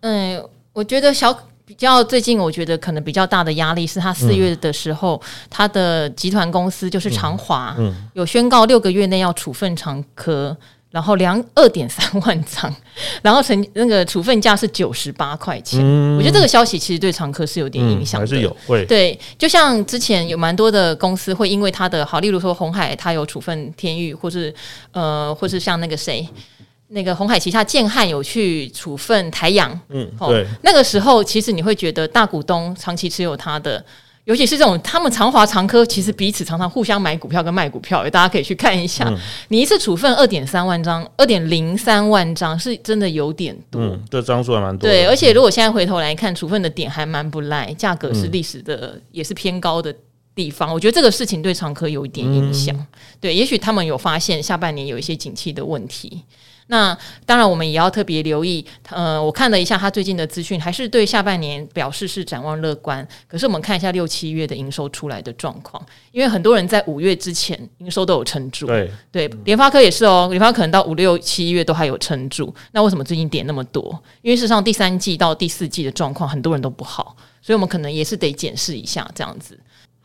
[0.03, 0.41] 嗯，
[0.73, 1.37] 我觉得小。
[1.73, 10.55] 比较最近，我觉得可能比较大的压力是他四月的时候，他、嗯、的集团公司就是长华、嗯嗯，有宣告六个月内要处分长科。
[10.91, 12.71] 然后量二点三万张，
[13.25, 16.19] 然后成那个处分价是九十八块钱、嗯。
[16.19, 19.19] 我觉得这个消息其实对长科是有点影响还是有会对。
[19.39, 24.55] 就像之前有蛮多的公司会因为它的好，例如说红海，它有处分天域，或是
[24.91, 26.29] 呃，或是像那个谁，
[26.93, 29.79] 那个红海旗下建汉有去处分台阳。
[29.89, 30.47] 嗯，对。
[30.63, 33.85] 那个时候其实你会觉得大股东长期持有它的。
[34.25, 39.05] 尤其是这种，他们长华、长科其实彼此常常互相买股票跟卖股票，大家可以去看一下。
[39.09, 43.83] 嗯、你一次处分二点三万张，二点零三万张是真的有点多。
[43.83, 44.89] 嗯，这张数还蛮多。
[44.89, 49.93] 对，而且如果现在回头来看，处分的点还蛮不赖，价格是历史的、嗯、也是偏高的
[50.37, 50.73] 地方。
[50.73, 52.87] 我觉得这个事情对长科有一点影响、嗯。
[53.21, 56.23] 对，也许他们有发现下半年有一些景气的问题。
[56.73, 58.65] 那当然，我们也要特别留意。
[58.89, 63.07] 呃，我看了一下他最近的资讯，还是对下半年表示是展望乐观。
[63.29, 68.65] 可是我们看一下六七月的营收出来的状况，因为很多人在五月之前营收都有撑住。
[68.67, 72.55] 对对，联发科也是哦，联发科可能到五六七月都还有撑住。
[72.73, 74.03] 那为什么最近跌那么多？
[74.23, 79.59] 因为事实上第三季到第四季的状况很多人都不好，所以我们可能也是得检视一下这样子。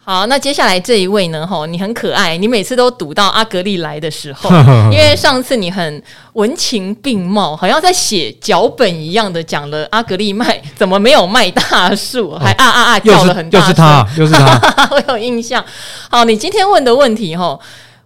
[0.09, 1.45] 好，那接下来这一位呢？
[1.45, 4.49] 吼，你很可爱，你每次都读到阿格力来的时候，
[4.89, 15.61] 因为上次你很文情并茂，好像在写脚本一样的讲了阿格力卖怎么没有卖大树，还啊啊啊叫了很大声，又是他，又是他，我有印象。
[16.09, 17.59] 好，你今天问的问题，吼。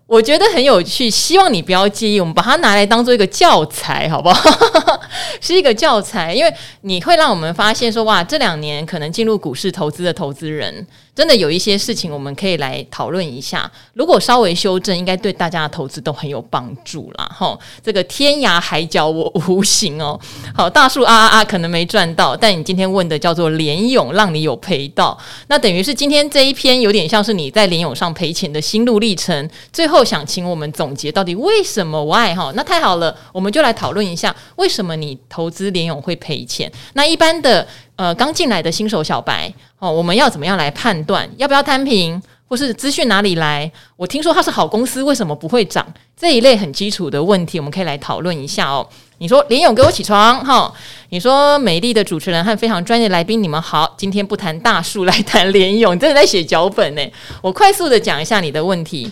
[0.07, 4.43] 我觉得很有趣，希望你不要介意，我们把它拿来当做一个教材，好不好？
[5.39, 13.71] 是一个教材，因为你会让我们发现说，哇，这两年可能进入股市投资的投资人，真的有一些事情我们可以来讨论一下。
[13.93, 17.25] 如果稍微修正，应该对大家的投资都很有帮助啦。
[17.33, 20.19] 哈，这个天涯海角我无形哦。
[20.53, 30.01] 好，大树啊啊啊，可能没赚到，但你今天问的叫做联勇，让你有赔到，那等于是今天这一篇有点像是你在联勇上赔钱的心路历程，最后。
[30.11, 32.51] 想请我们总结到底为什么 why 哈？
[32.55, 36.69] 那太好了，我们就来讨论一下为什么你投资联勇会赔钱。
[36.95, 43.71] 那一般的呃刚进来的新手小白哦，我们要怎么样来判断要不要摊平，或是资讯哪里来？
[43.95, 45.85] 我听说它是好公司，为什么不会涨？
[46.15, 48.87] 这一类很基础的问题，我们可以来讨论一下哦。
[49.17, 50.73] 你说联咏给我起床哈？
[51.09, 57.01] 你说美丽的主持人和非常专业的来宾，你们好，今天不谈大树，来谈联咏，你真的在写脚本呢。
[57.41, 59.11] 我快速的讲一下你的问题。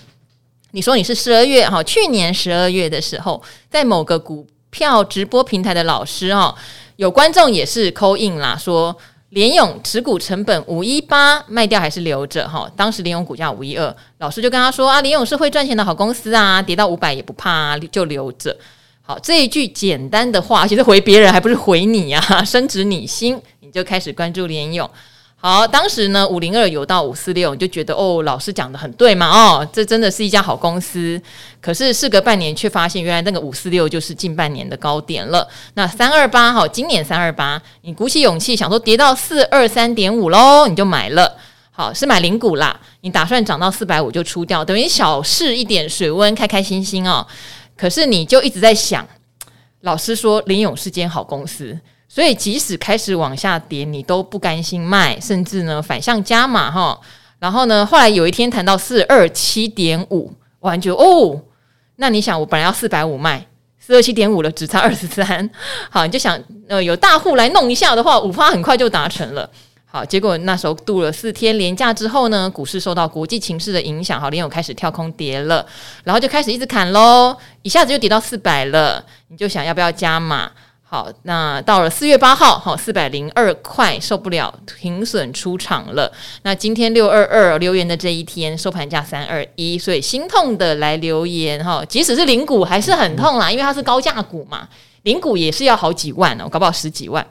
[0.71, 6.53] 你说你是十二月哈，去年十二月的时候，在某个股票直播平台的老师哈，
[6.99, 8.93] 有观众也是扣印啦，说
[9.29, 12.69] 联勇持股成本五一八，卖掉还是留着哈？
[12.75, 18.53] 当时联勇股价五一二，老师就跟他说啊，联勇是会赚钱的好公司啊，跌到五百也不怕啊，就留着。
[19.01, 24.89] 好，这一句简单的话，其实回别人还不是回你啊， 深植你心，你就开始关注联勇。
[25.41, 31.21] 好，当时呢，五零二有到五四六，你就觉得哦，老师讲的很对嘛，哦，这真的是一家好公司。
[31.62, 35.47] 可是事隔半年，却发现原来那个五四六就是近半年的高点了。
[35.75, 41.38] 那三二八，哈，今年三二八，你鼓起勇气想说跌到四二三点五喽，你就买了。
[41.71, 47.25] 好，是买零股啦，你打算涨到四百五就出掉，等于小试一点水温，开开心心哦。
[47.78, 49.08] 可是你就一直在想，
[49.84, 51.80] 老师说林勇是间好公司。
[52.11, 56.99] 所以，即使开始往下跌，你都不甘心卖，甚至呢反向加码哈。
[57.37, 61.39] 然后呢，后来有一天谈到四二七点五，我感觉哦，
[61.97, 63.45] 那你想，我本来要四百五卖，
[63.79, 65.47] 四二七点五了，只差二十三。
[65.91, 69.47] 好，你就想，呃，有大户来弄一下的话，五花很快就达成了。
[69.85, 75.65] 好，结果那时候度了四天连假之后呢，股市受到国际情势的影响，好，联咏开始跳空跌了，
[76.03, 80.51] 然后就开始一直砍喽，一下子就跌到四百了，你就想要不要加码？
[80.91, 86.12] 好，那到了四月八号，好，四百零二块受不了，停损出场了。
[86.41, 94.67] 那今天六二二留言的这一天，收盘价三二一，所以心痛的来留言哈，即使是零股还是很痛啦，因为它是高价股嘛，
[95.04, 97.23] 零股也是要好几万哦，搞不好十几万。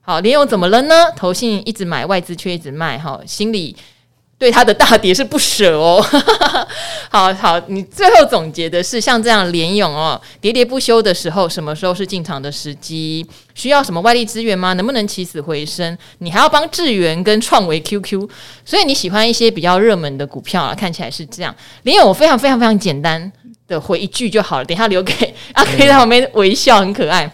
[0.00, 0.92] 好，联咏怎么了呢？
[1.14, 3.76] 投信一直买，外资却一直卖，哈，心里。
[4.38, 6.04] 对他的大跌是不舍哦，
[7.10, 13.26] 好好，你最后总结的是像这样连勇哦，喋喋不休的时候，什么时候是进场的时机？
[13.54, 14.74] 需要什么外力资源吗？
[14.74, 15.96] 能不能起死回生？
[16.18, 18.28] 你还要帮智源跟创维 QQ，
[18.64, 21.54] 所以你喜欢一些比较热门的股票啊，看起来是这样。
[21.84, 23.32] 连勇我非常非常非常简单
[23.66, 27.32] 的回一句就好了，等一下留给阿 K 在旁边微笑，很可爱。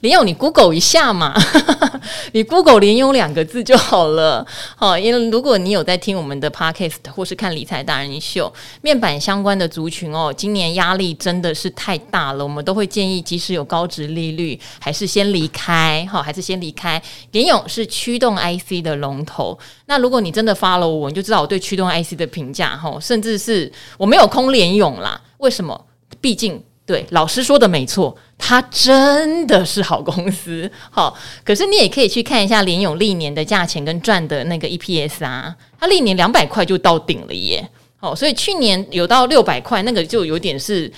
[0.00, 1.34] 联咏，你 Google 一下嘛，
[2.32, 4.46] 你 Google 联咏两个字就好了。
[4.76, 12.44] 好，因为如果你有在听我们的 Podcast 或是看理财达人秀，面板相关的族群哦，今年压力真的是太大了。
[12.44, 16.06] 我们都会建议，即使有高值利率，还是先离开。
[16.10, 17.02] 好，还是先离开。
[17.32, 19.58] 联咏是驱动 IC 的龙头。
[19.86, 22.76] 那如果你真的 follow 我，你就知道我对驱动 IC 的评价。
[22.76, 25.20] 哈，甚至是我没有空联咏啦。
[25.38, 25.86] 为什么？
[26.20, 26.62] 毕竟。
[26.84, 30.70] 对，老师说的没错，它真的是好公司。
[30.90, 37.68] 好，可是你也可以去看一下联永历年的价钱跟赚的那个 EPS 啊，它历年两百块就到顶了耶。
[37.98, 40.92] 好，所以去年有到六百块，那个就有点是。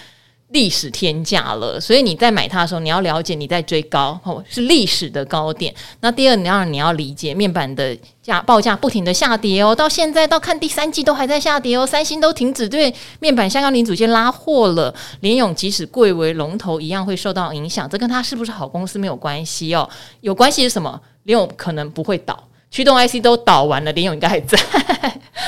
[0.51, 5.75] 历史天价了，所以你在买它的时候，你要了解你在追高哦，是历史的高点。
[6.01, 17.87] 那第二，你要你要理解面板的价报价不停的下跌哦，到现在到看第三季都还在下跌哦，三星都停止对面板相关零组件拉货了，联咏即使贵为龙头，一样会受到影响。
[17.87, 19.89] 这跟它是不是好公司没有关系哦，
[20.23, 20.99] 有关系是什么？
[21.25, 24.59] 联咏可能不会倒，驱动 IC 都倒完了，联咏应该还在。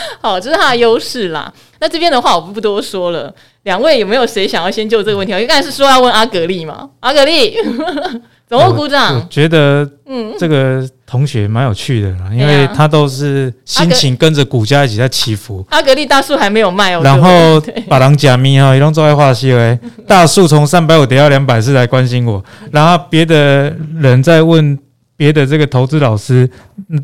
[0.21, 1.53] 好，这是它的优势啦。
[1.81, 3.33] 那这边的话，我不不多说了。
[3.65, 5.33] 两位有没有谁想要先就这个问题？
[5.33, 7.55] 因为刚才是说要问阿格力嘛，阿格力，
[8.49, 9.17] 怎么鼓掌。
[9.17, 15.63] 我觉得，嗯，这个同学蛮有趣的，嗯、因为他都是心情跟着股价一起在起伏。
[15.69, 17.03] 阿格力大树还没有卖哦。
[17.05, 24.79] 然后 把狼假咪哈，一种做爱话戏诶，大树从三百五跌到两百四来关心我，然后别的人在问。
[25.21, 26.49] 别的这个投资老师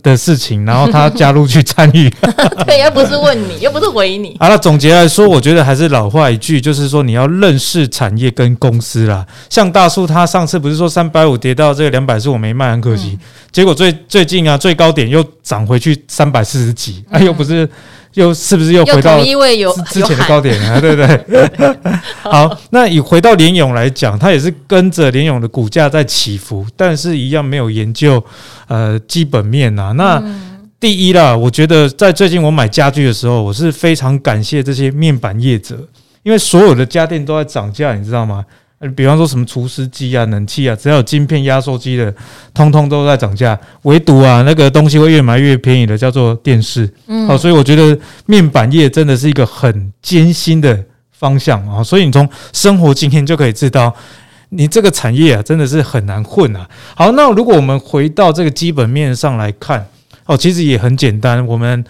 [0.03, 2.09] 的事情，然后他加入去参与，
[2.65, 4.35] 对，又不是问你，又不是回你。
[4.41, 9.27] 好了，总结来说，我觉得还是老话一句，就是说你要认识产业跟公司啦。
[9.51, 13.19] 像大树，他上次不是说三百五跌到这个两百四，我没卖，很可惜。
[13.53, 17.69] 结果最最近啊，最高点又涨回去三百四十几，哎，又不是。
[18.17, 19.23] 又是不是又回到
[19.93, 20.81] 之前的高点 啊？
[20.81, 21.71] 对不对？
[22.23, 28.23] 好，那以回到联咏来讲，它也是跟着联咏的股价在起伏，但是一样没有研究
[28.69, 29.93] 呃基本面呐。
[29.97, 30.23] 那
[30.81, 35.77] 第一啦，我觉得在最近我买家具的时候，我是非常感谢这些面板业者，
[36.23, 38.43] 因为所有的家电都在涨价，你知道吗？
[38.95, 42.15] 比方说什么除湿机啊、冷气啊，只要有晶片压缩机的，
[42.53, 43.59] 通通都在涨价。
[43.83, 46.87] 唯独啊，那个东西会越买越便宜的，叫做电视。
[47.07, 50.79] 嗯，好，所以我觉得面板业真的是一个很艰辛的
[51.11, 51.83] 方向啊。
[51.83, 53.95] 所以你从生活经验就可以知道，
[54.51, 56.69] 你这个产业啊，真的是很难混啊。
[56.95, 59.87] 好，那如果我们回到这个基本面上来看，
[60.27, 61.83] 哦，其实也很简单，我们。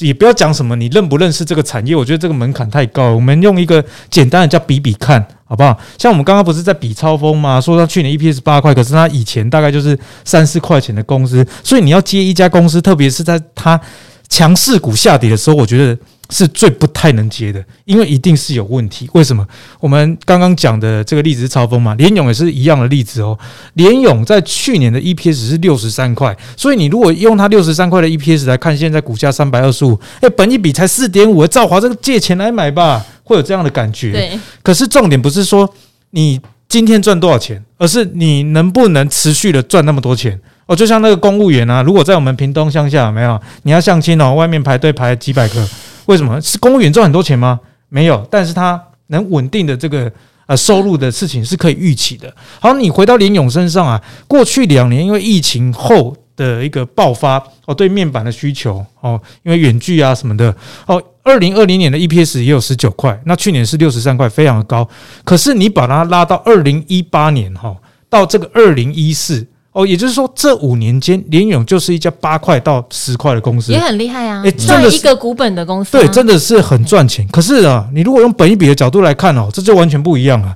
[0.00, 3.14] 也不要讲什么你认不认识这个产业，我觉得这个门槛太高。
[3.14, 5.78] 我们用一个简单的叫比比看，好不好？
[5.98, 7.60] 像我们刚刚不是在比超风吗？
[7.60, 13.80] 说他去年 EPS 八块，可是他以前大概就是三四块钱的公司，所以你要接一家公司，特别是在它
[14.28, 15.98] 强势股下跌的时候，我觉得。
[16.30, 19.10] 是最不太能接的，因为一定是有问题。
[19.12, 19.46] 为什么？
[19.80, 23.36] 我们刚刚讲的这个例子是超风嘛，联勇也是一样的例子哦。
[23.74, 34.12] 联勇在去年的 EPS 是六十三块，所以你如果用它六十三块的 EPS 来看，现在股价三百二十五，哎，本一比才四点五，赵华这个借钱来买吧，会有这样的感觉。
[34.12, 34.38] 对。
[34.62, 35.68] 可是重点不是说
[36.10, 40.40] 你今天赚多少钱，而是你能不能持续的赚那么多钱。
[40.66, 43.40] 哦，就像那个公务员啊，如果在我们屏东乡下，有没有？
[43.64, 45.68] 你要相亲哦，外面排队排几百个。
[46.10, 47.60] 为什么是公务员赚很多钱吗？
[47.88, 50.10] 没有，但是他能稳定的这个
[50.46, 52.34] 呃收入的事情是可以预期的。
[52.58, 60.52] 好，你回到林勇身上啊，过去两年因为疫情后的一个爆发哦，对面板的需求哦，因为远距啊什么的
[60.86, 64.88] 哦，二零二零年的 EPS 也有十九块，那去年是六十三块，非常的高。
[65.22, 67.76] 可是你把它拉到二零一八年哈，
[68.08, 69.46] 到这个二零一四。
[69.72, 74.42] 哦，也就是说，这五年间，联勇就是一家八块到十块的公司，也很厉害啊！
[74.42, 77.24] 诶，真的一个股本的公司，对，真的是很赚钱。
[77.28, 80.52] 可是啊，你如果用本一比的角度来看哦，这就完全不一样了。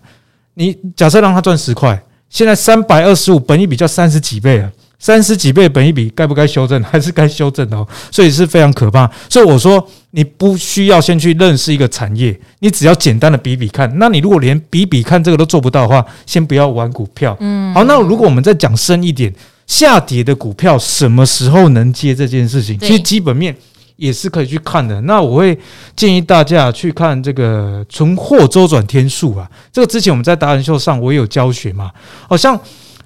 [0.55, 4.69] 你假设让他赚十块，现在三百二十五，本一比叫三十几倍啊。
[5.05, 6.83] 三十几倍本一比该不该修正？
[6.83, 9.07] 还是该修正的哦，所以是非常可怕。
[9.29, 13.99] 所以我说，你不需要先去认识一个产业，你只要简单的比比看。
[13.99, 17.37] 那你如果连比比看这个都做不到的话，先不要玩股票。
[17.41, 19.31] 嗯，好，那如果我们再讲深一点，
[19.67, 22.79] 下跌的股票什么时候能接这件事情？
[22.79, 23.55] 其实基本面
[23.97, 24.99] 也是可以去看的。
[25.03, 25.59] 那我会
[25.95, 31.91] 建议大家去看这个存货周转天数啊，这个之前我们在达人秀上我也有教学嘛，
[32.27, 32.59] 好像。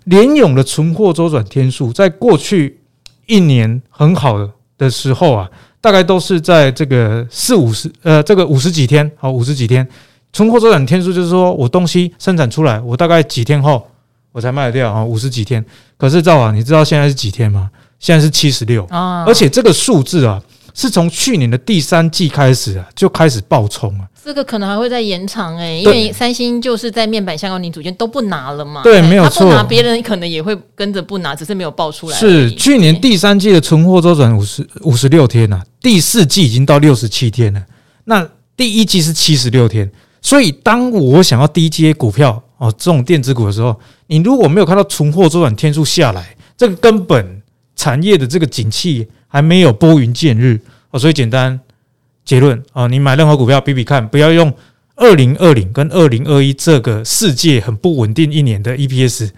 [0.09, 2.81] 联咏的存货周转天数，在过去
[3.27, 5.49] 一年很好的的时候啊，
[5.81, 9.87] 大概都是在这个四五十呃，这个五十几天，好五十几天。
[10.33, 13.87] 存货周转天数就是说我东西生产出来，我大概几天后
[14.33, 15.65] 我才卖得掉啊，五十几天。
[15.97, 17.71] 可是赵啊，你知道现在是几天吗？
[17.99, 18.87] 现在是七十六，
[19.27, 20.41] 而且这个数字啊。
[20.79, 24.07] 是从去年的第三季开始啊，就开始爆冲啊。
[24.25, 28.85] 这个可能还会再延长哎、欸，因为三星就是在面板相关零组件都不拿了嘛。
[28.85, 29.53] 对，没有错。
[29.53, 32.17] 拿别人可能也会跟着不拿，只是没有爆出来。
[32.17, 37.61] 是去年第三季的存货周转五十五十六天呐、啊，第四季已经到六十七天了。
[38.05, 38.25] 那
[38.57, 39.91] 第一季是七十六天，
[40.23, 43.77] 所以当我想要低接股票哦，这种电子股的时候，
[44.07, 47.43] 你如果没有看到存货周转天数下来，这个根本
[47.75, 50.61] 产业的这个景气还没有拨云见日
[50.91, 50.99] 哦。
[50.99, 51.61] 所以简单
[52.25, 54.53] 结论啊，你买任何股票比比看，不要用
[54.97, 59.31] 二零二零跟二零二一这个世界很不稳定一年的 EPS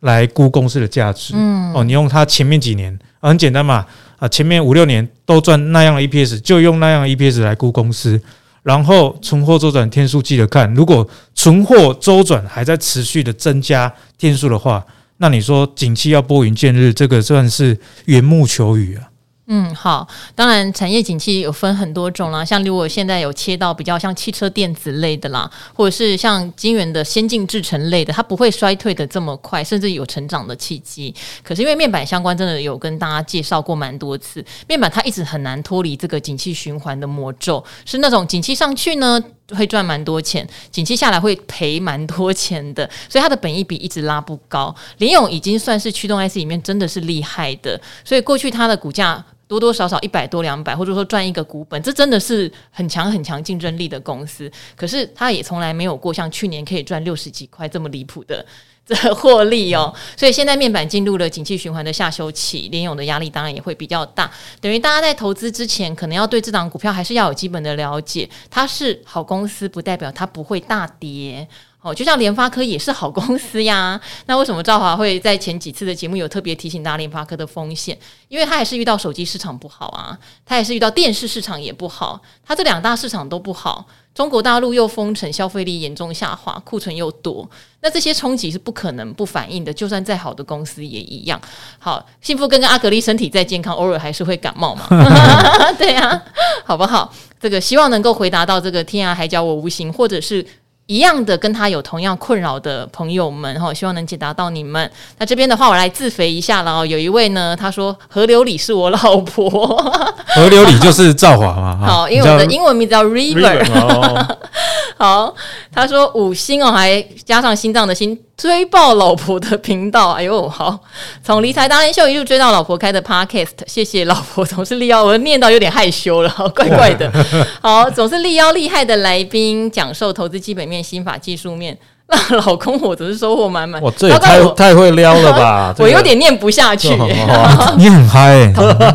[0.00, 1.34] 来估公司的价值。
[1.36, 3.86] 嗯，哦，你用它前面几年很简单嘛
[4.18, 8.20] 啊，前面五六年都赚那样的 EPS，就用那样的 EPS 来估公司。
[8.62, 14.84] 然后存货周转天数记得看，如果存货周转还在持续的增加天数的话，
[15.18, 19.08] 那你说景气要拨云见日，这个算是缘木求鱼啊。
[19.48, 31.14] 嗯，好，当然产业景气有分很多种啦，像如果现在有切到比较像汽车电子类的啦，或者是像晶圆的先进制程类的，它不会衰退的这么快，甚至有成长的契机。
[31.44, 44.74] 可是因为面板相关，真的有跟大家介绍过蛮多次，面板它一直很难脱离这个景气循环的魔咒，是那种景气上去呢会赚蛮多钱，景气下来会赔蛮多钱的，所以它的本益比一直拉不高。
[44.98, 49.24] 联咏已经算是驱动 IC 里面真的是厉害的，所以过去它的股价。
[49.48, 54.50] 多多少少一百多两百，或者说赚一个股本，这真的是很强很强竞争力的公司。
[54.74, 58.44] 可是它也从来没有过像去年可以赚六十几块这么离谱的
[58.86, 59.92] 这获利哦。
[60.16, 64.30] 所以现在面板进入了景气循环的下修期，联咏的压力当然也会比较大。
[64.60, 68.28] 等于大家在投资之前，可能要对这档股票还是要有基本的了解。
[68.50, 71.46] 它是好公司，不代表它不会大跌。
[71.86, 77.96] 哦，就像联发科也是好公司呀，那为什么赵华会在前几次的节目有特别提醒大家联发科的风险？
[78.26, 87.48] 因为他也是遇到手机市场不好啊，他也是遇到电视市场也不好，他这两大市场都不好，中国大陆又封城，消费力严重下滑，库存又多，
[87.82, 91.40] 那这些冲击是不可能不反应的，就算再好的公司也一样。
[91.78, 94.88] 好，幸福跟跟阿格丽身体再健康，偶尔还是会感冒嘛，
[95.78, 96.24] 对呀、啊，
[96.66, 97.14] 好不好？
[97.38, 100.44] 这个希望能够回答到这个天涯海角我无形，或者是。
[100.86, 104.88] 一样的，跟他有同样困扰的朋友们哈，希望能解答到你们。
[105.18, 106.86] 那这边的话，我来自肥一下了哦。
[106.86, 109.50] 有一位呢，他说河流里是我老婆，
[110.34, 111.76] 河流里就是赵华嘛。
[111.84, 114.26] 好，因为我的英文名字叫 River。
[114.96, 115.34] 好，
[115.72, 120.12] 他说五星哦，还加上心脏的心，追爆老婆的频道。
[120.12, 120.78] 哎呦，好，
[121.24, 127.10] 从理财达人秀一路追到老婆开的 Podcast，谢谢老婆总是力邀，我念到有点害羞了，怪怪的。
[127.62, 131.76] 好，总是力邀厉害的来宾讲授投资基本面、心法、技术面。
[132.08, 133.82] 那老公，我真是收获满满。
[133.82, 135.74] 我这也太太会撩了吧！
[135.80, 136.88] 我有点念不下去。
[137.76, 138.46] 你很嗨，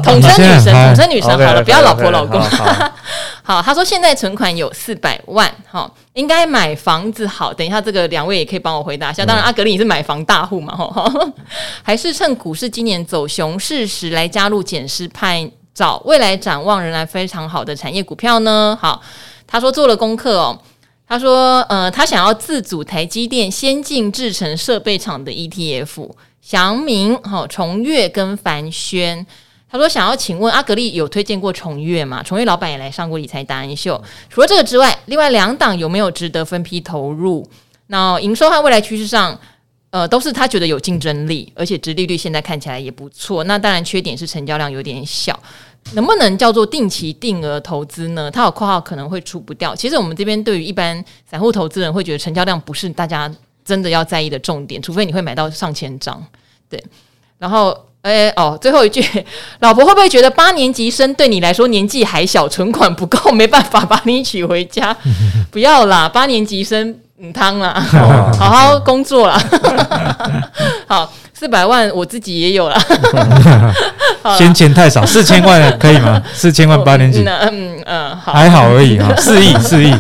[0.01, 2.41] 统称女神，统称女神好了，不要老婆老公。
[3.43, 7.53] 好，他说现在存款有四百万，哈，应该买房子好。
[7.53, 9.25] 等一下，这个两位也可以帮我回答一下。
[9.25, 11.11] 当然，阿格力你是买房大户嘛，哈，
[11.83, 18.77] 还是趁股市今年走熊市时来加入捡尸派，找未来展望仍然非常好的产业股票呢？
[18.79, 19.01] 好，
[19.45, 20.57] 他说做了功课哦。
[21.11, 26.09] 他说：“呃，他想要自组台积电先进制程设备厂的 ETF，
[26.41, 29.27] 祥明、好崇越跟凡轩。
[29.69, 32.23] 他说想要请问阿格力有推荐过崇越吗？
[32.23, 34.01] 崇越老板也来上过理财达人秀。
[34.29, 37.45] 除了这个之外，另外两档有没有值得分批投入？
[37.87, 39.37] 那营收和未来趋势上，
[39.89, 43.43] 呃，都是他觉得有竞争力，而且殖利率现在看起来也不错。
[43.43, 45.37] 那当然缺点是成交量有点小。”
[45.93, 48.31] 能不能叫做定期定额投资呢？
[48.31, 49.75] 它有括号可能会出不掉。
[49.75, 53.29] 其实我们这边对于一般散户投资人会觉得成交量不是大家
[53.65, 56.23] 真的要在意的重点，除非你会买到上千张。
[56.69, 56.81] 对，
[57.37, 59.03] 然后哎、欸、哦，最后一句，
[59.59, 64.95] 老婆会不会觉得八年级生对你来说年纪还小，存款不够，没办法把你娶回家？
[65.51, 67.73] 不要啦，八年级生你汤啦，
[68.39, 69.37] 好好工作啦。
[70.87, 71.11] 好。
[71.41, 72.79] 四百万我自己也有了，
[74.37, 76.21] 先钱太少，四千万可以吗？
[76.35, 79.91] 四千万八年级，嗯嗯，好还好而已啊， 四亿四亿。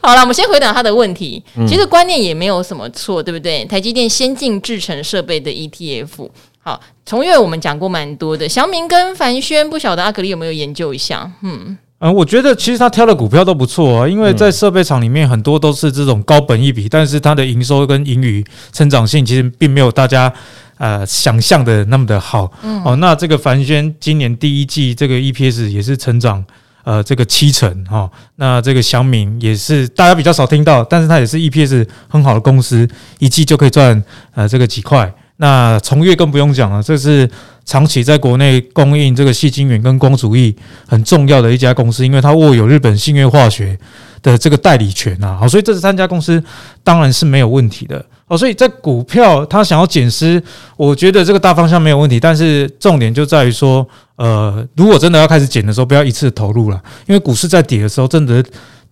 [0.00, 1.40] 好了，我们先回答他的问题。
[1.68, 3.64] 其实观念也没有什么错，对不对？
[3.66, 6.28] 台积电先进制程设备的 ETF，
[6.58, 11.30] 好，崇越我们讲过蛮多的，祥明跟凡轩，不晓得阿格力有没有研究一下？
[11.44, 11.78] 嗯。
[12.02, 18.42] 嗯，我觉得其实他挑的股票都不错啊，因为在设备厂里面很多都是这种高本一比，但是它的营收跟盈余
[18.72, 20.32] 成长性其实并没有大家
[20.78, 22.50] 呃想象的那么的好。
[22.62, 26.42] 嗯，哦，那这个凡轩今年第一季这个 EPS 也是成长
[26.84, 32.88] 呃这个七成哈，那这个祥明也是大家比较少听到，但是它也是 EPS 很好的公司，
[33.18, 34.02] 一季就可以赚
[34.34, 35.12] 呃这个几块。
[35.36, 37.28] 那崇越更不用讲了，这是。
[37.70, 40.52] 长期在国内供应这个细晶圆跟光阻液
[40.88, 43.78] 很重要的一家公司，因为它握有日本信越化学
[44.22, 46.42] 的这个代理权啊，好，所以这三家公司
[46.82, 48.36] 当然是没有问题的哦。
[48.36, 50.42] 所以在股票它想要减资，
[50.76, 58.44] 我觉得这个大方向没有问题，但是重点就在于说，呃，如果真的要开始减的时候，不要一次投入了，因为股市在跌的时候，真的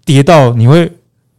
[0.04, 0.88] 跌到你会。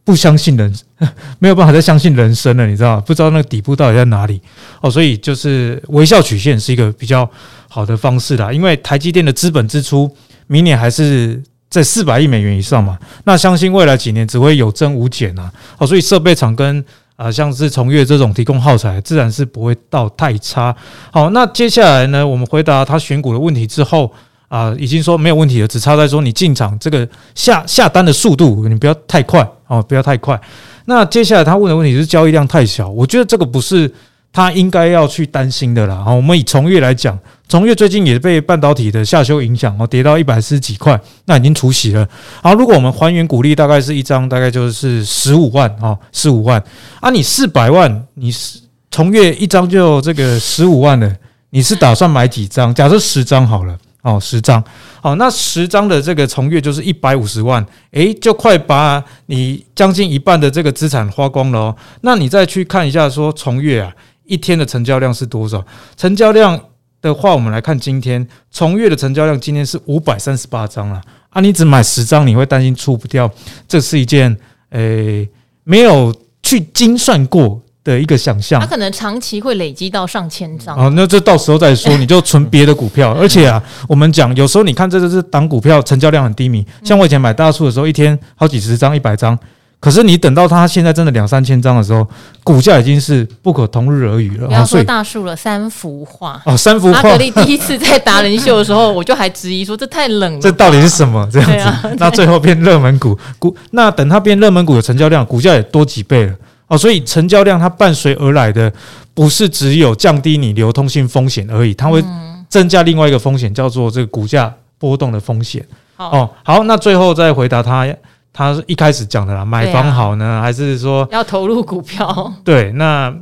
[0.04, 0.74] 不相信人，
[1.38, 3.00] 没有办法再相信人生了，你知道？
[3.00, 4.40] 不知道那个底部到底在哪里
[4.80, 7.28] 哦，所以就是微笑曲线是一个比较
[7.68, 8.52] 好的方式啦。
[8.52, 10.10] 因为台积电的资本支出
[10.46, 15.52] 明年还是在四百亿美元以上嘛，那相信未来几年只会有增无减啊。
[15.78, 16.84] 哦，所以设备厂跟
[17.16, 20.74] 啊像是崇越这种提供耗材，自然是不会到太差。
[21.12, 24.12] 好，那接下来呢，我们回答他选股的问题之后。
[24.50, 30.38] 啊，已经说没有问题了，只差在说你进场这个下下单的速度，你不要太快哦，不要太快。
[30.86, 33.88] 那接下来他问的问题是交易量太小，我觉得这个不是
[34.32, 36.02] 他应该要去担心的啦。
[36.04, 37.16] 好，我们以崇越来讲，
[37.48, 42.08] 崇越最近也被半导体的下修影响哦，跌到一百四十几块，那已经除息了。
[42.42, 46.60] 好，如果我们还原股利，大概是一张大概就是十五万哦，十五万
[47.00, 48.58] 啊，你四百万，你是
[48.90, 51.08] 崇越一张就这个十五万了，
[51.50, 52.74] 你是打算买几张？
[52.74, 53.78] 假设十张好了。
[54.02, 54.62] 哦，十张，
[55.02, 61.76] 好，那十张的这个从月就是一百五十万，诶，就快把你将近一半的这个资产花光了哦。
[62.00, 63.92] 那你再去看一下，说从月啊，
[64.24, 65.62] 一天的成交量是多少？
[65.96, 66.58] 成交量
[67.02, 71.40] 的话，我们来看今天从月的成交量，今天是五百三十八张了啊。
[71.42, 73.30] 你只买十张，你会担心出不掉，
[73.68, 74.34] 这是一件
[74.70, 75.28] 诶
[75.64, 77.60] 没有去精算过。
[77.82, 83.12] 的一个想象，它可能长期会累积到上千张哦，那这到时候再说，你就存别的股票。
[83.18, 89.38] 而且啊，我们讲有时候你看这就是档股票成交量很低迷，像我以前买大树的时候，一天好几十张、一百张。
[89.80, 92.06] 可是你等到它现在真的两三千张的时候，
[92.44, 94.46] 股价已经是不可同日而语了。
[94.46, 96.98] 不要说大树了，三幅画哦，三幅画。
[96.98, 101.50] 阿格力第一次在达人秀的时候，我就还质疑说这太冷了，这到底是什么这样
[101.80, 101.96] 子？
[101.98, 106.34] 那最后变热门股，股那等它变热门股的成交量，股价也多几倍了。
[106.70, 108.72] 哦，所以成交量它伴随而来的
[109.12, 112.00] 不是只有降低你流通性风险而已，它会
[112.48, 115.66] 增加另外一个风险，叫做这个股价波动的风险。
[115.96, 117.84] 哦，好，那最后再回答他，
[118.32, 122.32] 他一开始讲的啦，买房好呢，还是说要投入股票？
[122.44, 123.12] 对，那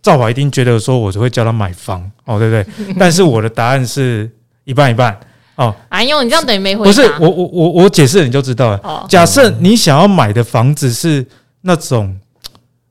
[0.00, 2.94] 赵华一定觉得说我就会叫他买房，哦，对不对？
[2.98, 4.30] 但是我的答案是
[4.64, 5.14] 一半一半。
[5.56, 6.90] 哦，哎呦，你这样等于没回答。
[6.90, 9.06] 不是，我我我我解释了你就知道了。
[9.06, 11.26] 假设你想要买的房子是
[11.60, 12.18] 那种。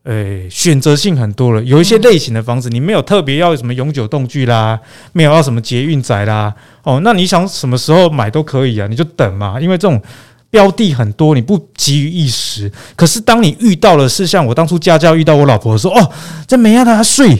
[0.05, 4.79] 诶，选择性很多了，有一些类型的房子，你没有特别要什么永久动距啦，
[5.13, 6.53] 没有要什么捷运宅啦，
[6.83, 9.99] 哦，那你想什么时候买都可以啊，你就等嘛，因为这种
[10.51, 12.71] 标的很多，你不急于一时。
[12.95, 16.11] 可是当你遇到了是像我当初家教遇到我老婆的时候，哦，
[16.47, 17.35] 这没让他睡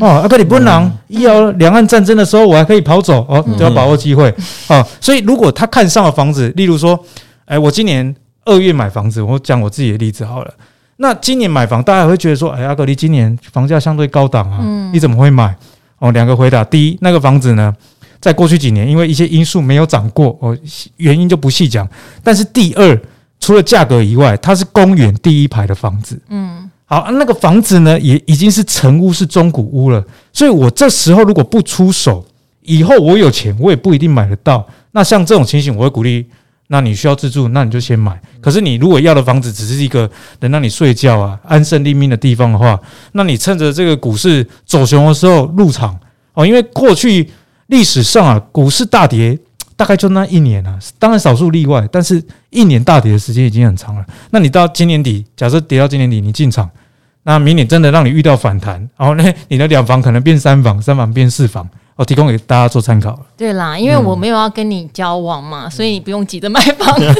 [0.00, 4.34] 哦，阿哥你不能，要两岸战争的时候我还可以跑走哦，就要把握机会
[4.68, 4.82] 哦。
[5.02, 6.98] 所以如果他看上了房子，例如说，
[7.44, 10.54] 诶，我今年二月买房子，我讲我自己的例子好了。
[10.98, 15.54] 那今年买房，大家会觉得说，哎，阿格力今年房价相对高档啊，嗯、你怎么会买？
[15.98, 17.74] 哦，两个回答：第一，那个房子呢，
[18.20, 20.56] 在过去几年因为一些因素没有涨过，哦，
[20.96, 21.86] 原因就不细讲。
[22.22, 22.98] 但是第二，
[23.40, 30.02] 除了价格以外，它是公园第一排的房子，嗯，好，那个房子呢，也已经是成屋，是中古屋了。
[30.32, 32.24] 所以我这时候如果不出手，
[32.62, 34.66] 以后我有钱，我也不一定买得到。
[34.92, 36.26] 那像这种情形，我会鼓励。
[36.68, 38.20] 那你需要自住，那你就先买。
[38.40, 40.10] 可是你如果要的房子只是一个
[40.40, 42.78] 能让你睡觉啊、安身立命的地方的话，
[43.12, 45.98] 那你趁着这个股市走熊的时候入场
[46.34, 46.46] 哦。
[46.46, 47.30] 因为过去
[47.68, 49.38] 历史上啊，股市大跌
[49.76, 54.04] 大概就那一年啊，当然少数例外，但是一年大跌的时间已经很长了。
[54.30, 56.68] 那你到今年底，假设跌到今年底你进场，
[57.22, 61.68] 那明年真的让你遇到反弹，然后呢，你的两房可能变三房，三房变四房。
[61.96, 63.18] 我提供给大家做参考。
[63.36, 67.14] 对啦，因为我没有要跟你交往嘛，嗯、所以你不用急着买房子。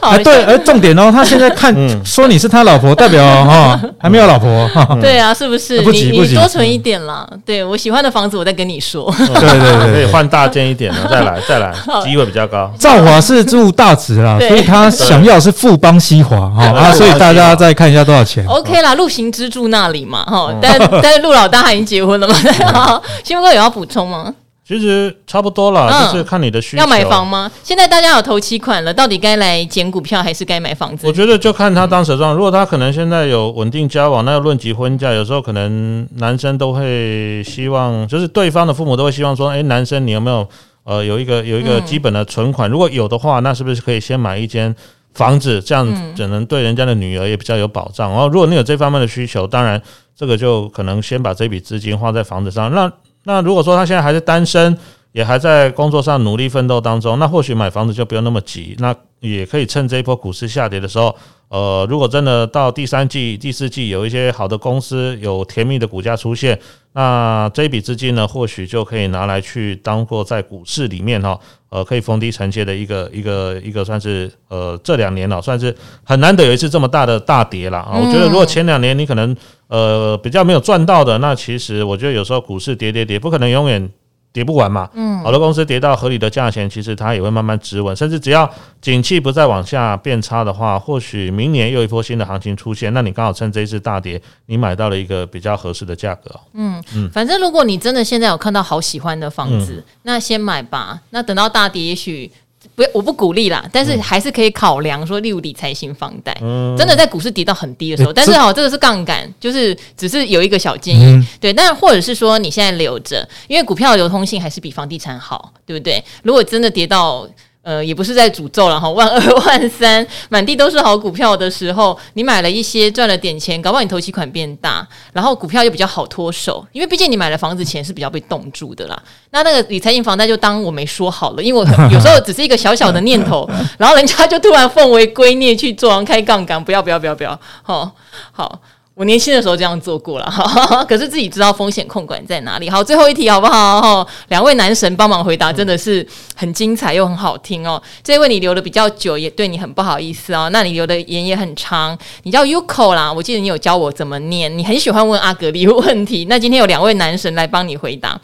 [0.00, 1.74] 好，对，而重点哦， 他现在看
[2.04, 4.68] 说你是他老婆，代表哈 还没有老婆。
[5.00, 5.80] 对啊，是不是？
[5.80, 7.26] 不急不急，你多存一点啦。
[7.46, 9.10] 对，我喜欢的房子，我再跟你说。
[9.16, 11.72] 对对对，可以换大间一点的，再来再来，
[12.04, 12.70] 机会比较高。
[12.78, 18.44] 赵华是住大直啦，所以他想要是富邦西华哈啊，所以大家再看一下多少钱。
[18.46, 22.34] OK 啦，陆行之住那里嘛哈，但但是陆老大他已经结婚了嘛。
[22.72, 23.54] 好，新哥。
[23.54, 24.34] 有要补充吗？
[24.66, 26.78] 其实差不多了，嗯、就是看你的需求。
[26.78, 27.52] 要买房吗？
[27.62, 31.06] 现在大家有头期款了，到底该来捡股票还是该买房子？
[31.06, 32.34] 我觉得就看他当时状况。
[32.34, 40.48] 如果他可能现在有稳定交往，那要论及婚嫁，有时候可能男生都会希望，就是对方的父母都会希望说：“哎，男生你有没有
[40.84, 42.70] 呃有一个有一个基本的存款？
[42.70, 44.74] 嗯、如果有的话，那是不是可以先买一间
[45.12, 45.60] 房子？
[45.60, 45.86] 这样
[46.16, 48.10] 只能对人家的女儿也比较有保障。
[48.10, 49.82] 然后，如果你有这方面的需求，当然
[50.16, 52.72] 这个就可能先把这笔资金花在房子上。
[52.72, 52.90] 那
[53.24, 54.76] 那如果说他现在还是单身，
[55.12, 61.14] 也还在工作上努力奋斗当中，那或许买房子就不用那么急，那也可以趁这一波股市下跌的时候，
[61.48, 66.58] 呃，如果真的到第三季、第四季有一些好的公司有甜蜜的股价出现，
[66.94, 71.38] 那这笔资金呢，或许就可以拿来去当做在股市里面哈，
[71.74, 77.98] 呃，可以逢低承接的一个一个一个算是呃这两年了，算是很难得有一次这么大的大跌了啊。
[77.98, 83.90] 我觉得如果前两年你可能呃比较没有赚到的，那其实我觉得有时候股市跌跌跌，不可能永远。
[84.34, 88.50] 跌不完嘛，嗯，好多公司跌到合理的价钱，其实它也会慢慢止稳，甚至只要
[88.82, 96.34] 景气不再往下变差的话，或许明年又一波新的行情出现，那你刚好趁这一次大跌，你买到了一个比较合适的价格。
[96.54, 102.28] 嗯嗯，反正如果你真的现在有看到好喜欢的房子，嗯、那先买吧，那等到大跌，也许。
[102.74, 116.02] 不，我不鼓励啦，但是还是可以考量说，例如理财型房贷，嗯、真的在股市跌到很低的时候，欸、但是哈，这个是杠杆，就是只是有一个小建议，嗯、对，但或者是说你现在留着，因为股票的流通性还是比房地产好，对不对？
[116.22, 117.28] 如果真的跌到。
[117.64, 129.02] 呃，也不是在诅咒了哈，万二万三，满地都是好股票的时候，你买了一些赚了点钱，搞不好你头期款变大，然后股票又比较好脱手，因为毕竟你买了房子，钱是比较被冻住的啦。
[129.30, 133.48] 那那个理财型房贷就当我没说好了，因为我有时候只是一个小小的念头，
[133.78, 137.90] 然后人家就突然奉为圭臬去做，开杠杆，不要不要不要不要，好
[138.30, 138.60] 好。
[138.94, 140.32] 我年轻的时候这样做过了，
[140.88, 142.70] 可是自己知道风险控管在哪里。
[142.70, 144.06] 好，最后一题好不好？
[144.28, 147.82] 两位男神帮忙回答，真的是很精彩又很好听哦。
[148.04, 150.48] 这位你留的比较久，也对你很不好意思哦。
[150.52, 154.56] 那你留的言也很长，你叫 Yuko 啦，我记得你有教我怎么念。
[154.56, 158.16] 你很喜欢问阿格力问题，那今天有两位男神来帮你回答。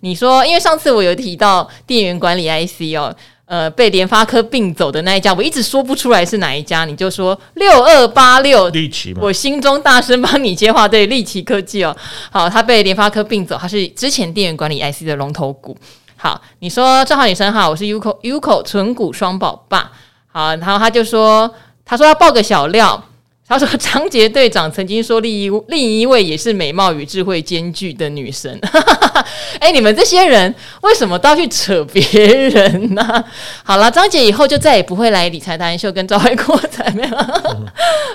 [0.00, 3.16] 你说，因为上次我有提到电源管理 IC 哦。
[3.52, 11.94] 呃，被联发科并走的那一家，我一直说不出来是哪一家，你就说六二八六，利奇，我心中大声帮你接话，对，利奇科技哦，
[12.30, 15.76] 好，他被联发科并走，他是之前电源管理 IC 的龙头股。
[16.16, 19.92] 好，你说正好女生好，我是 Uco Uco 纯股双宝爸，
[20.28, 23.04] 好，然后他就说，他说要爆个小料。
[23.52, 28.58] 他说：“张杰队长曾经说，另一另一位也是美貌与智慧兼具的女神。
[29.60, 33.24] 哎、欸，你们这些人为什么都要去扯别人呢、啊？
[33.62, 37.16] 好了，张杰以后就再也不会来理财达人秀跟赵怀国才没有。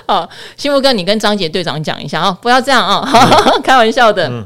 [0.06, 4.28] 好，幸福哥，你跟张杰队长讲一下啊、哦，不要这样啊，哦、开玩笑的。
[4.28, 4.44] 嗯、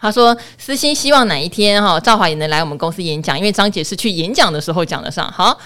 [0.00, 5.30] 他说私心希望哪一天哈赵华也能来我们公司演讲，因为张杰是去演讲的时候讲得上。
[5.30, 5.56] 好。”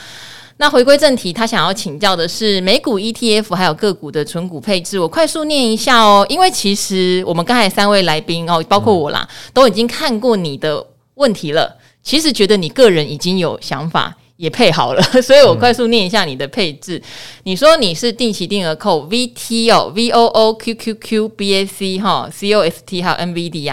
[0.61, 5.00] 那回归正题，他想要请教的是美股 ETF 还有个股的存股配置。
[5.00, 11.78] 我快速念一下哦，因为其实我们刚才三位来宾哦，包括我啦，都已经看过你的问题了。
[12.02, 17.02] 其实觉得你个人已经有想法，也配好了， 所以我快速念一下你的配置。
[17.44, 23.72] 你说你是定期定额扣 VT 哦，VOO、QQQ、BAC 哈、COST 还有 NVD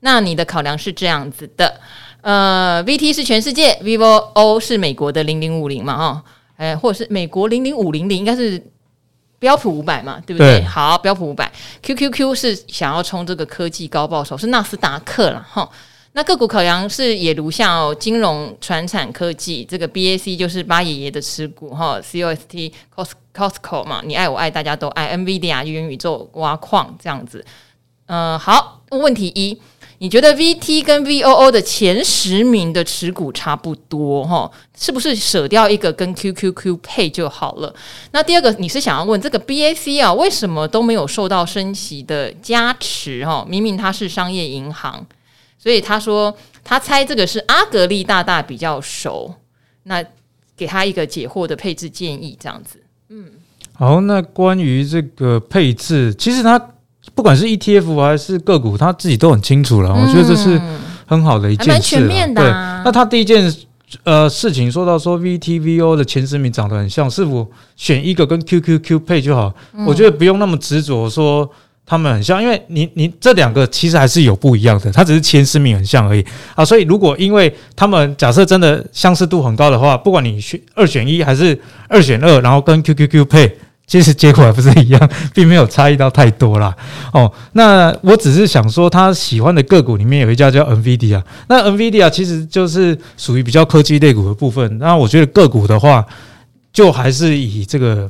[0.00, 1.80] 那你的考量是这样子的。
[2.22, 4.04] 呃，VT 是全世界，Vivo
[4.34, 6.24] O 是美国的零零五零嘛，哈，
[6.56, 8.62] 哎，或者是美国零零五零零，应该是
[9.38, 10.60] 标普五百嘛，对不对？
[10.60, 11.50] 对好，标普五百
[11.82, 15.68] ，QQQ 是想要冲这个科技高报酬，是纳斯达克了，哈。
[16.12, 27.46] 那个股考量是也如下哦，金融、传产、科技，这个 BAC 就是巴爷爷的持股，哈，COST Cos Costco 嘛，你爱我爱大家都爱，NVIDIA 元宇宙挖矿这样子，嗯、
[28.10, 29.56] 呃，好，问题一。
[29.98, 34.50] 你觉得 VT 跟 VOO 的前十名的持股差不多哈？
[34.76, 37.72] 是不是舍掉一个跟 QQQ 配就好了？
[38.10, 43.46] 那第二个，你是想要问这个 BAC 啊，为什么都没有受到升息的加持哈？
[43.48, 45.06] 明明它是商业银行，
[45.56, 49.32] 所以他说他猜这个是阿格力大大比较熟，
[49.84, 50.04] 那
[50.56, 52.82] 给他一个解惑的配置建议，这样子。
[53.10, 53.30] 嗯，
[53.74, 56.60] 好，那关于这个配置，其实他。
[57.14, 59.90] 不管是 ETF 还是个股，他自己都很清楚了。
[59.90, 60.60] 嗯、我觉得这是
[61.06, 61.70] 很好的一件事。
[61.70, 62.82] 蛮全面的、啊。
[62.82, 63.52] 对，那他第一件
[64.04, 67.46] 呃事情说到说 VTVO 的前十名长得很像，是否
[67.76, 69.52] 选一个跟 QQQ 配就好？
[69.74, 71.50] 嗯、我觉得不用那么执着说
[71.84, 76.64] 他们很像，因为你你这两个其实还是有不一样的，它只是前十名很像而已啊。
[76.64, 83.58] 所以如果因为他们假设真的相似度很高的话，不管你选二选一还是二选二，然后跟 QQQ 配。
[83.90, 86.72] 其实结果还不是一样， 并没有差异到太多啦。
[87.12, 94.78] 哦，那我只是想说，他喜欢的个股里面有一家叫 NVIDIA，那 NVIDIA 其实就是属于比较科技类股的部分。
[94.78, 96.06] 那我觉得个股的话，
[96.72, 98.08] 就还是以这个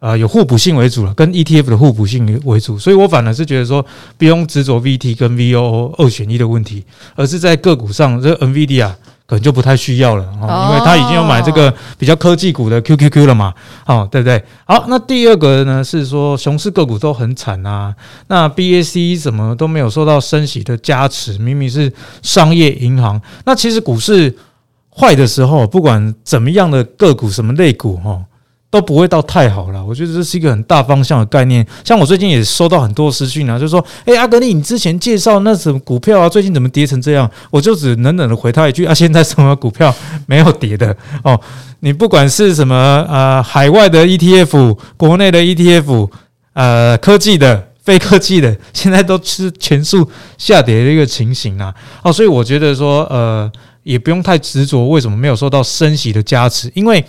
[0.00, 2.76] 呃有互补性为主了，跟 ETF 的互补性为主。
[2.76, 3.86] 所以我反而是觉得说，
[4.18, 8.90] 不用执着 VT 跟 VOO 二选一的问题，而是在个股上，这 NVIDIA。
[9.32, 13.54] 可能就不太需要了哦，因为他已经有买这个比较科技股的 QQQ 了嘛，
[13.86, 14.44] 哦，对不对？
[14.66, 17.94] 好，那第二个呢是说熊市个股都很惨啊，
[18.26, 24.36] 那 BAC 怎么都没有受到升息的加持，明明是商业银行，那其实股市
[24.94, 28.22] 坏的时候，不管怎么样的个股，什么类股哈。
[28.72, 31.64] 都不会到太好了，我觉得这是一个很大方向的概念。
[31.84, 37.30] 像我最近也收到很多私讯啊，就是说，诶，阿格力，你之前介绍那什么股票啊，最近怎么跌成这样？
[37.50, 39.94] 我就只冷冷的回他一句啊，现在什么股票
[40.24, 41.38] 没有跌的哦？
[41.80, 42.74] 你不管是什么
[43.10, 46.08] 呃海外的 ETF、国内的 ETF，
[46.54, 51.74] 呃科技的、非科技的，现在都是全数下跌的一个情形啊。
[52.02, 53.52] 哦，所以我觉得说，呃，
[53.82, 57.04] 也不用太执着为什么没有受到升息的加持，因为。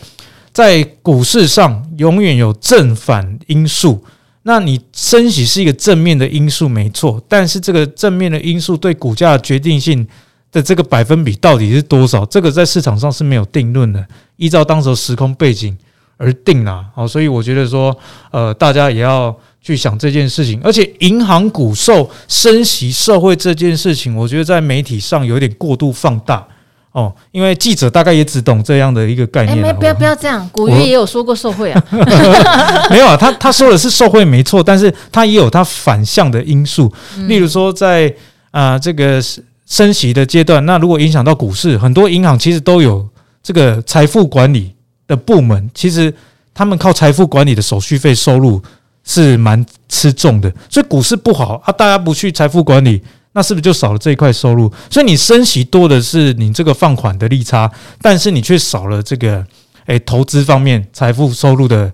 [0.54, 4.04] 在股市上，永远有正反因素。
[4.44, 7.22] 那你升息是一个正面的因素，没错。
[7.28, 10.06] 但是这个正面的因素对股价决定性
[10.52, 12.26] 的这个百分比到底是多少？
[12.26, 15.76] 这个在市场上是没有定论的，依照当时时空背景
[16.18, 16.86] 而定啦。
[16.94, 17.98] 好，所以我觉得说，
[18.32, 20.62] 呃，大家也要去想这件事情。
[20.62, 26.46] 而且，银行股受升息社会这件事情，我觉得在媒体上有点过度放大。
[26.94, 29.58] 哦，因为记者大概也只懂这样的一个概念。
[29.58, 31.84] 哎，没，不要不要这样，古鱼也有说过受贿啊。
[32.90, 36.94] 没有啊，他他说的是受贿没错，但是他也有他反向的因素。
[37.28, 38.14] 例如说在，
[38.52, 39.20] 啊这个
[39.66, 43.04] 升息的阶段，那如果影响到股市，很多银行其实都有
[43.42, 44.72] 这个财富管理
[45.08, 46.14] 的部门，其实
[46.54, 48.62] 他们靠财富管理的手续费收入
[49.04, 50.54] 是蛮吃重的。
[50.70, 53.02] 所以股市不好啊，大家不去财富管理。
[53.34, 54.72] 那是不是就少了这一块收入？
[54.90, 57.70] 所以你升息多的是你这个放款的利差，
[58.02, 59.44] 但是你却少了这个
[59.88, 61.92] 诶、投资方面财富收入的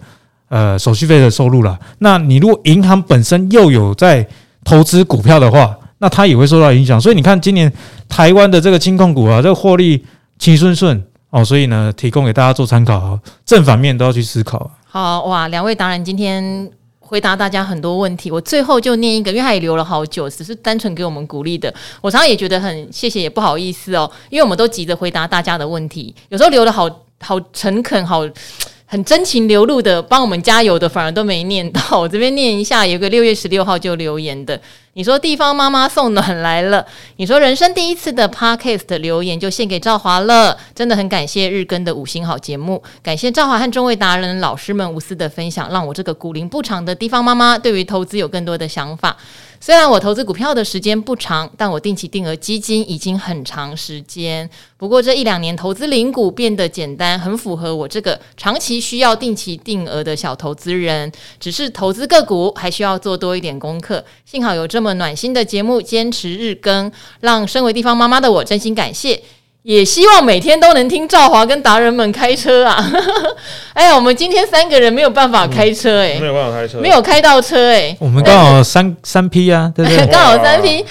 [0.50, 1.80] 呃手续费的收入了。
[2.00, 4.28] 那你如果银行本身又有在
[4.64, 7.00] 投资股票的话，那它也会受到影响。
[7.00, 7.72] 所以你看今年
[8.08, 10.06] 台湾的这个金控股啊，这个获利
[10.38, 14.70] 齐顺顺哦，所以呢，提供给大家做参考，正反面都要去思考。
[14.86, 16.70] 好哇，两位达人今天。
[17.10, 21.74] 回答大家很多问题，我最后就念一个，因为他也留了好久，只是单纯给我们鼓励的。
[22.01, 26.88] 我常常也觉得很谢谢，也不好意思哦，因为我们都急着回答大家的问题，有时候留的好
[27.22, 28.22] 好诚恳，好
[28.86, 31.99] 很真情流露的帮我们加油的，反而都没念到。
[31.99, 34.60] 我这边念一下，有个六月十六号就留言的。
[35.00, 36.86] 你说地方妈妈送暖来了。
[37.16, 49.16] 你说人生第一次的 Podcast 留言就献给赵华了，真的很感谢日更的五星好节目，感谢赵华和众位达人老师们无私的分享，让我这个古灵不长的地方妈妈对于投资有更多的想法。
[49.62, 54.49] 虽然我投资股票的时间不长，但我定期定额基金已经很长时间。
[54.78, 61.12] 不过这一两年投资零股变得简单，很符合我这个长期需要定期定额的小投资人。
[61.39, 64.03] 只是投资个股还需要做多一点功课。
[64.26, 66.89] 幸好有这么暖心的节目，坚持日更，
[67.20, 69.22] 让身为地方妈妈的我真心感谢。
[69.64, 72.91] 也希望每天都能听赵华跟达人们开车啊！
[73.74, 77.97] 哎呀，我们今天三个人没有办法开车哎、欸，没有办法开车，没有开到车哎、欸。
[77.99, 80.07] 我们刚好三三批啊，对不对？
[80.07, 80.84] 刚好三批。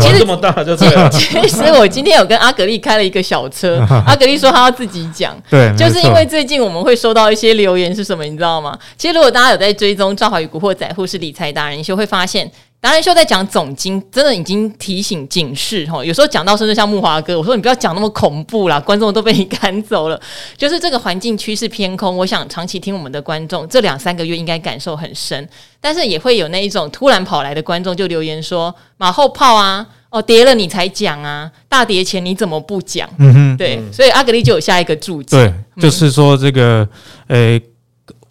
[0.00, 1.08] 其实这么大就这样。
[1.12, 8.76] 其实我今天有跟阿格丽开了一个小车，阿格丽说他要自己讲，对，就是因为最近我们会收到一些留言是什么，你知道吗？
[8.98, 12.50] 其实如果大家有在追踪赵华与古惑仔或是理财达人，你就会发现。
[12.86, 16.04] 达人秀在讲总经，真的已经提醒警示哈。
[16.04, 20.20] 有时候讲到甚至像木华哥，我说你不要讲那么恐怖啦，观众都被你赶走了。
[20.56, 25.48] 就是这个环境趋势偏空，我想长期听我们的观众这两三个月应该感受很深。
[25.80, 33.10] 但是也会有那一种突然跑来的观众就留言说马后炮啊，哦跌了你才讲啊，大跌前你怎么不讲？
[33.18, 36.88] 嗯哼，对，所以阿格力就有下一个注解，对，就是说这个，
[37.26, 37.60] 诶，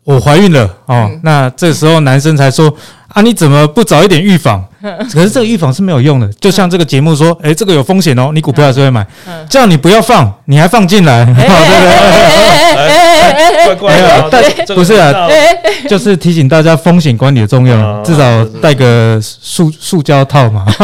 [0.05, 2.73] 我怀孕了哦，嗯、那这时候男生才说。
[3.15, 3.21] 啊！
[3.21, 4.61] 你怎么不早一点预防？
[5.13, 6.27] 可是这个预防是没有用的。
[6.33, 9.07] 就像这个节目说，诶，这个有风险哦，你股票还是会买。
[9.49, 13.04] 叫你不要放，你还放进来， 对不对？
[13.65, 15.27] 怪怪的，不是啊，
[15.89, 20.65] 就是提醒大家风险管理的重要，至少带个塑塑胶套嘛。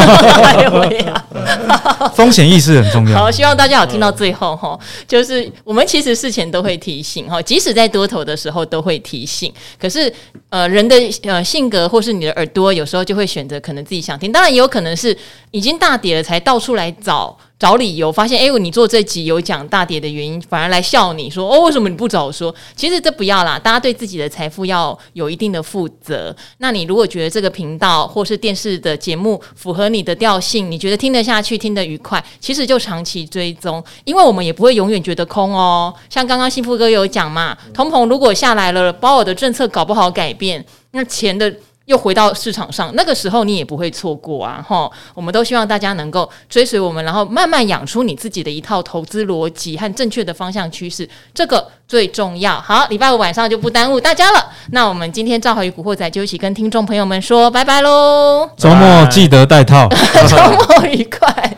[2.14, 3.18] 风险意识很重要。
[3.18, 9.52] 好，希望大家有听到最后哈，就是我们其实事前都会提醒哈，即使在多头的时候都会提醒。
[9.80, 10.12] 可是
[10.50, 15.16] 呃，人的呃性格或是你的耳朵有时候就会选择可能自己想听，当然也有可能是
[15.52, 22.52] 已经大跌了才到处来找找理由，发现哎，你做这集有讲大跌的原因，反而来笑你说哦，为什么你不早说？
[22.74, 26.34] 其实这不要啦，大家对自己的财富要有一定的负责。
[26.58, 35.94] 那你如果觉得这个频道或是电视的节目符合你的调性，你觉得听得下去、听得愉快，其实就长期追踪，因为我们也不会永远觉得空哦。
[36.10, 41.54] 像刚刚幸福哥有讲嘛，通膨如果下来了，鲍尔的政策搞不好改变，那钱的。
[41.86, 44.64] 又回到市场上，那个时候你也不会错过啊！
[44.66, 52.60] 哈，我们都希望大家能够追随我们，然后慢慢养出你自己的一套投资逻辑和正确的方向趋势，这个最重要。
[52.60, 54.46] 好，礼拜五晚上就不耽误大家了。
[54.70, 58.48] 那我们今天赵好与古惑仔就一起跟听众朋友们说拜拜喽！
[58.56, 59.88] 周末记得戴套，
[60.28, 61.56] 周末愉快。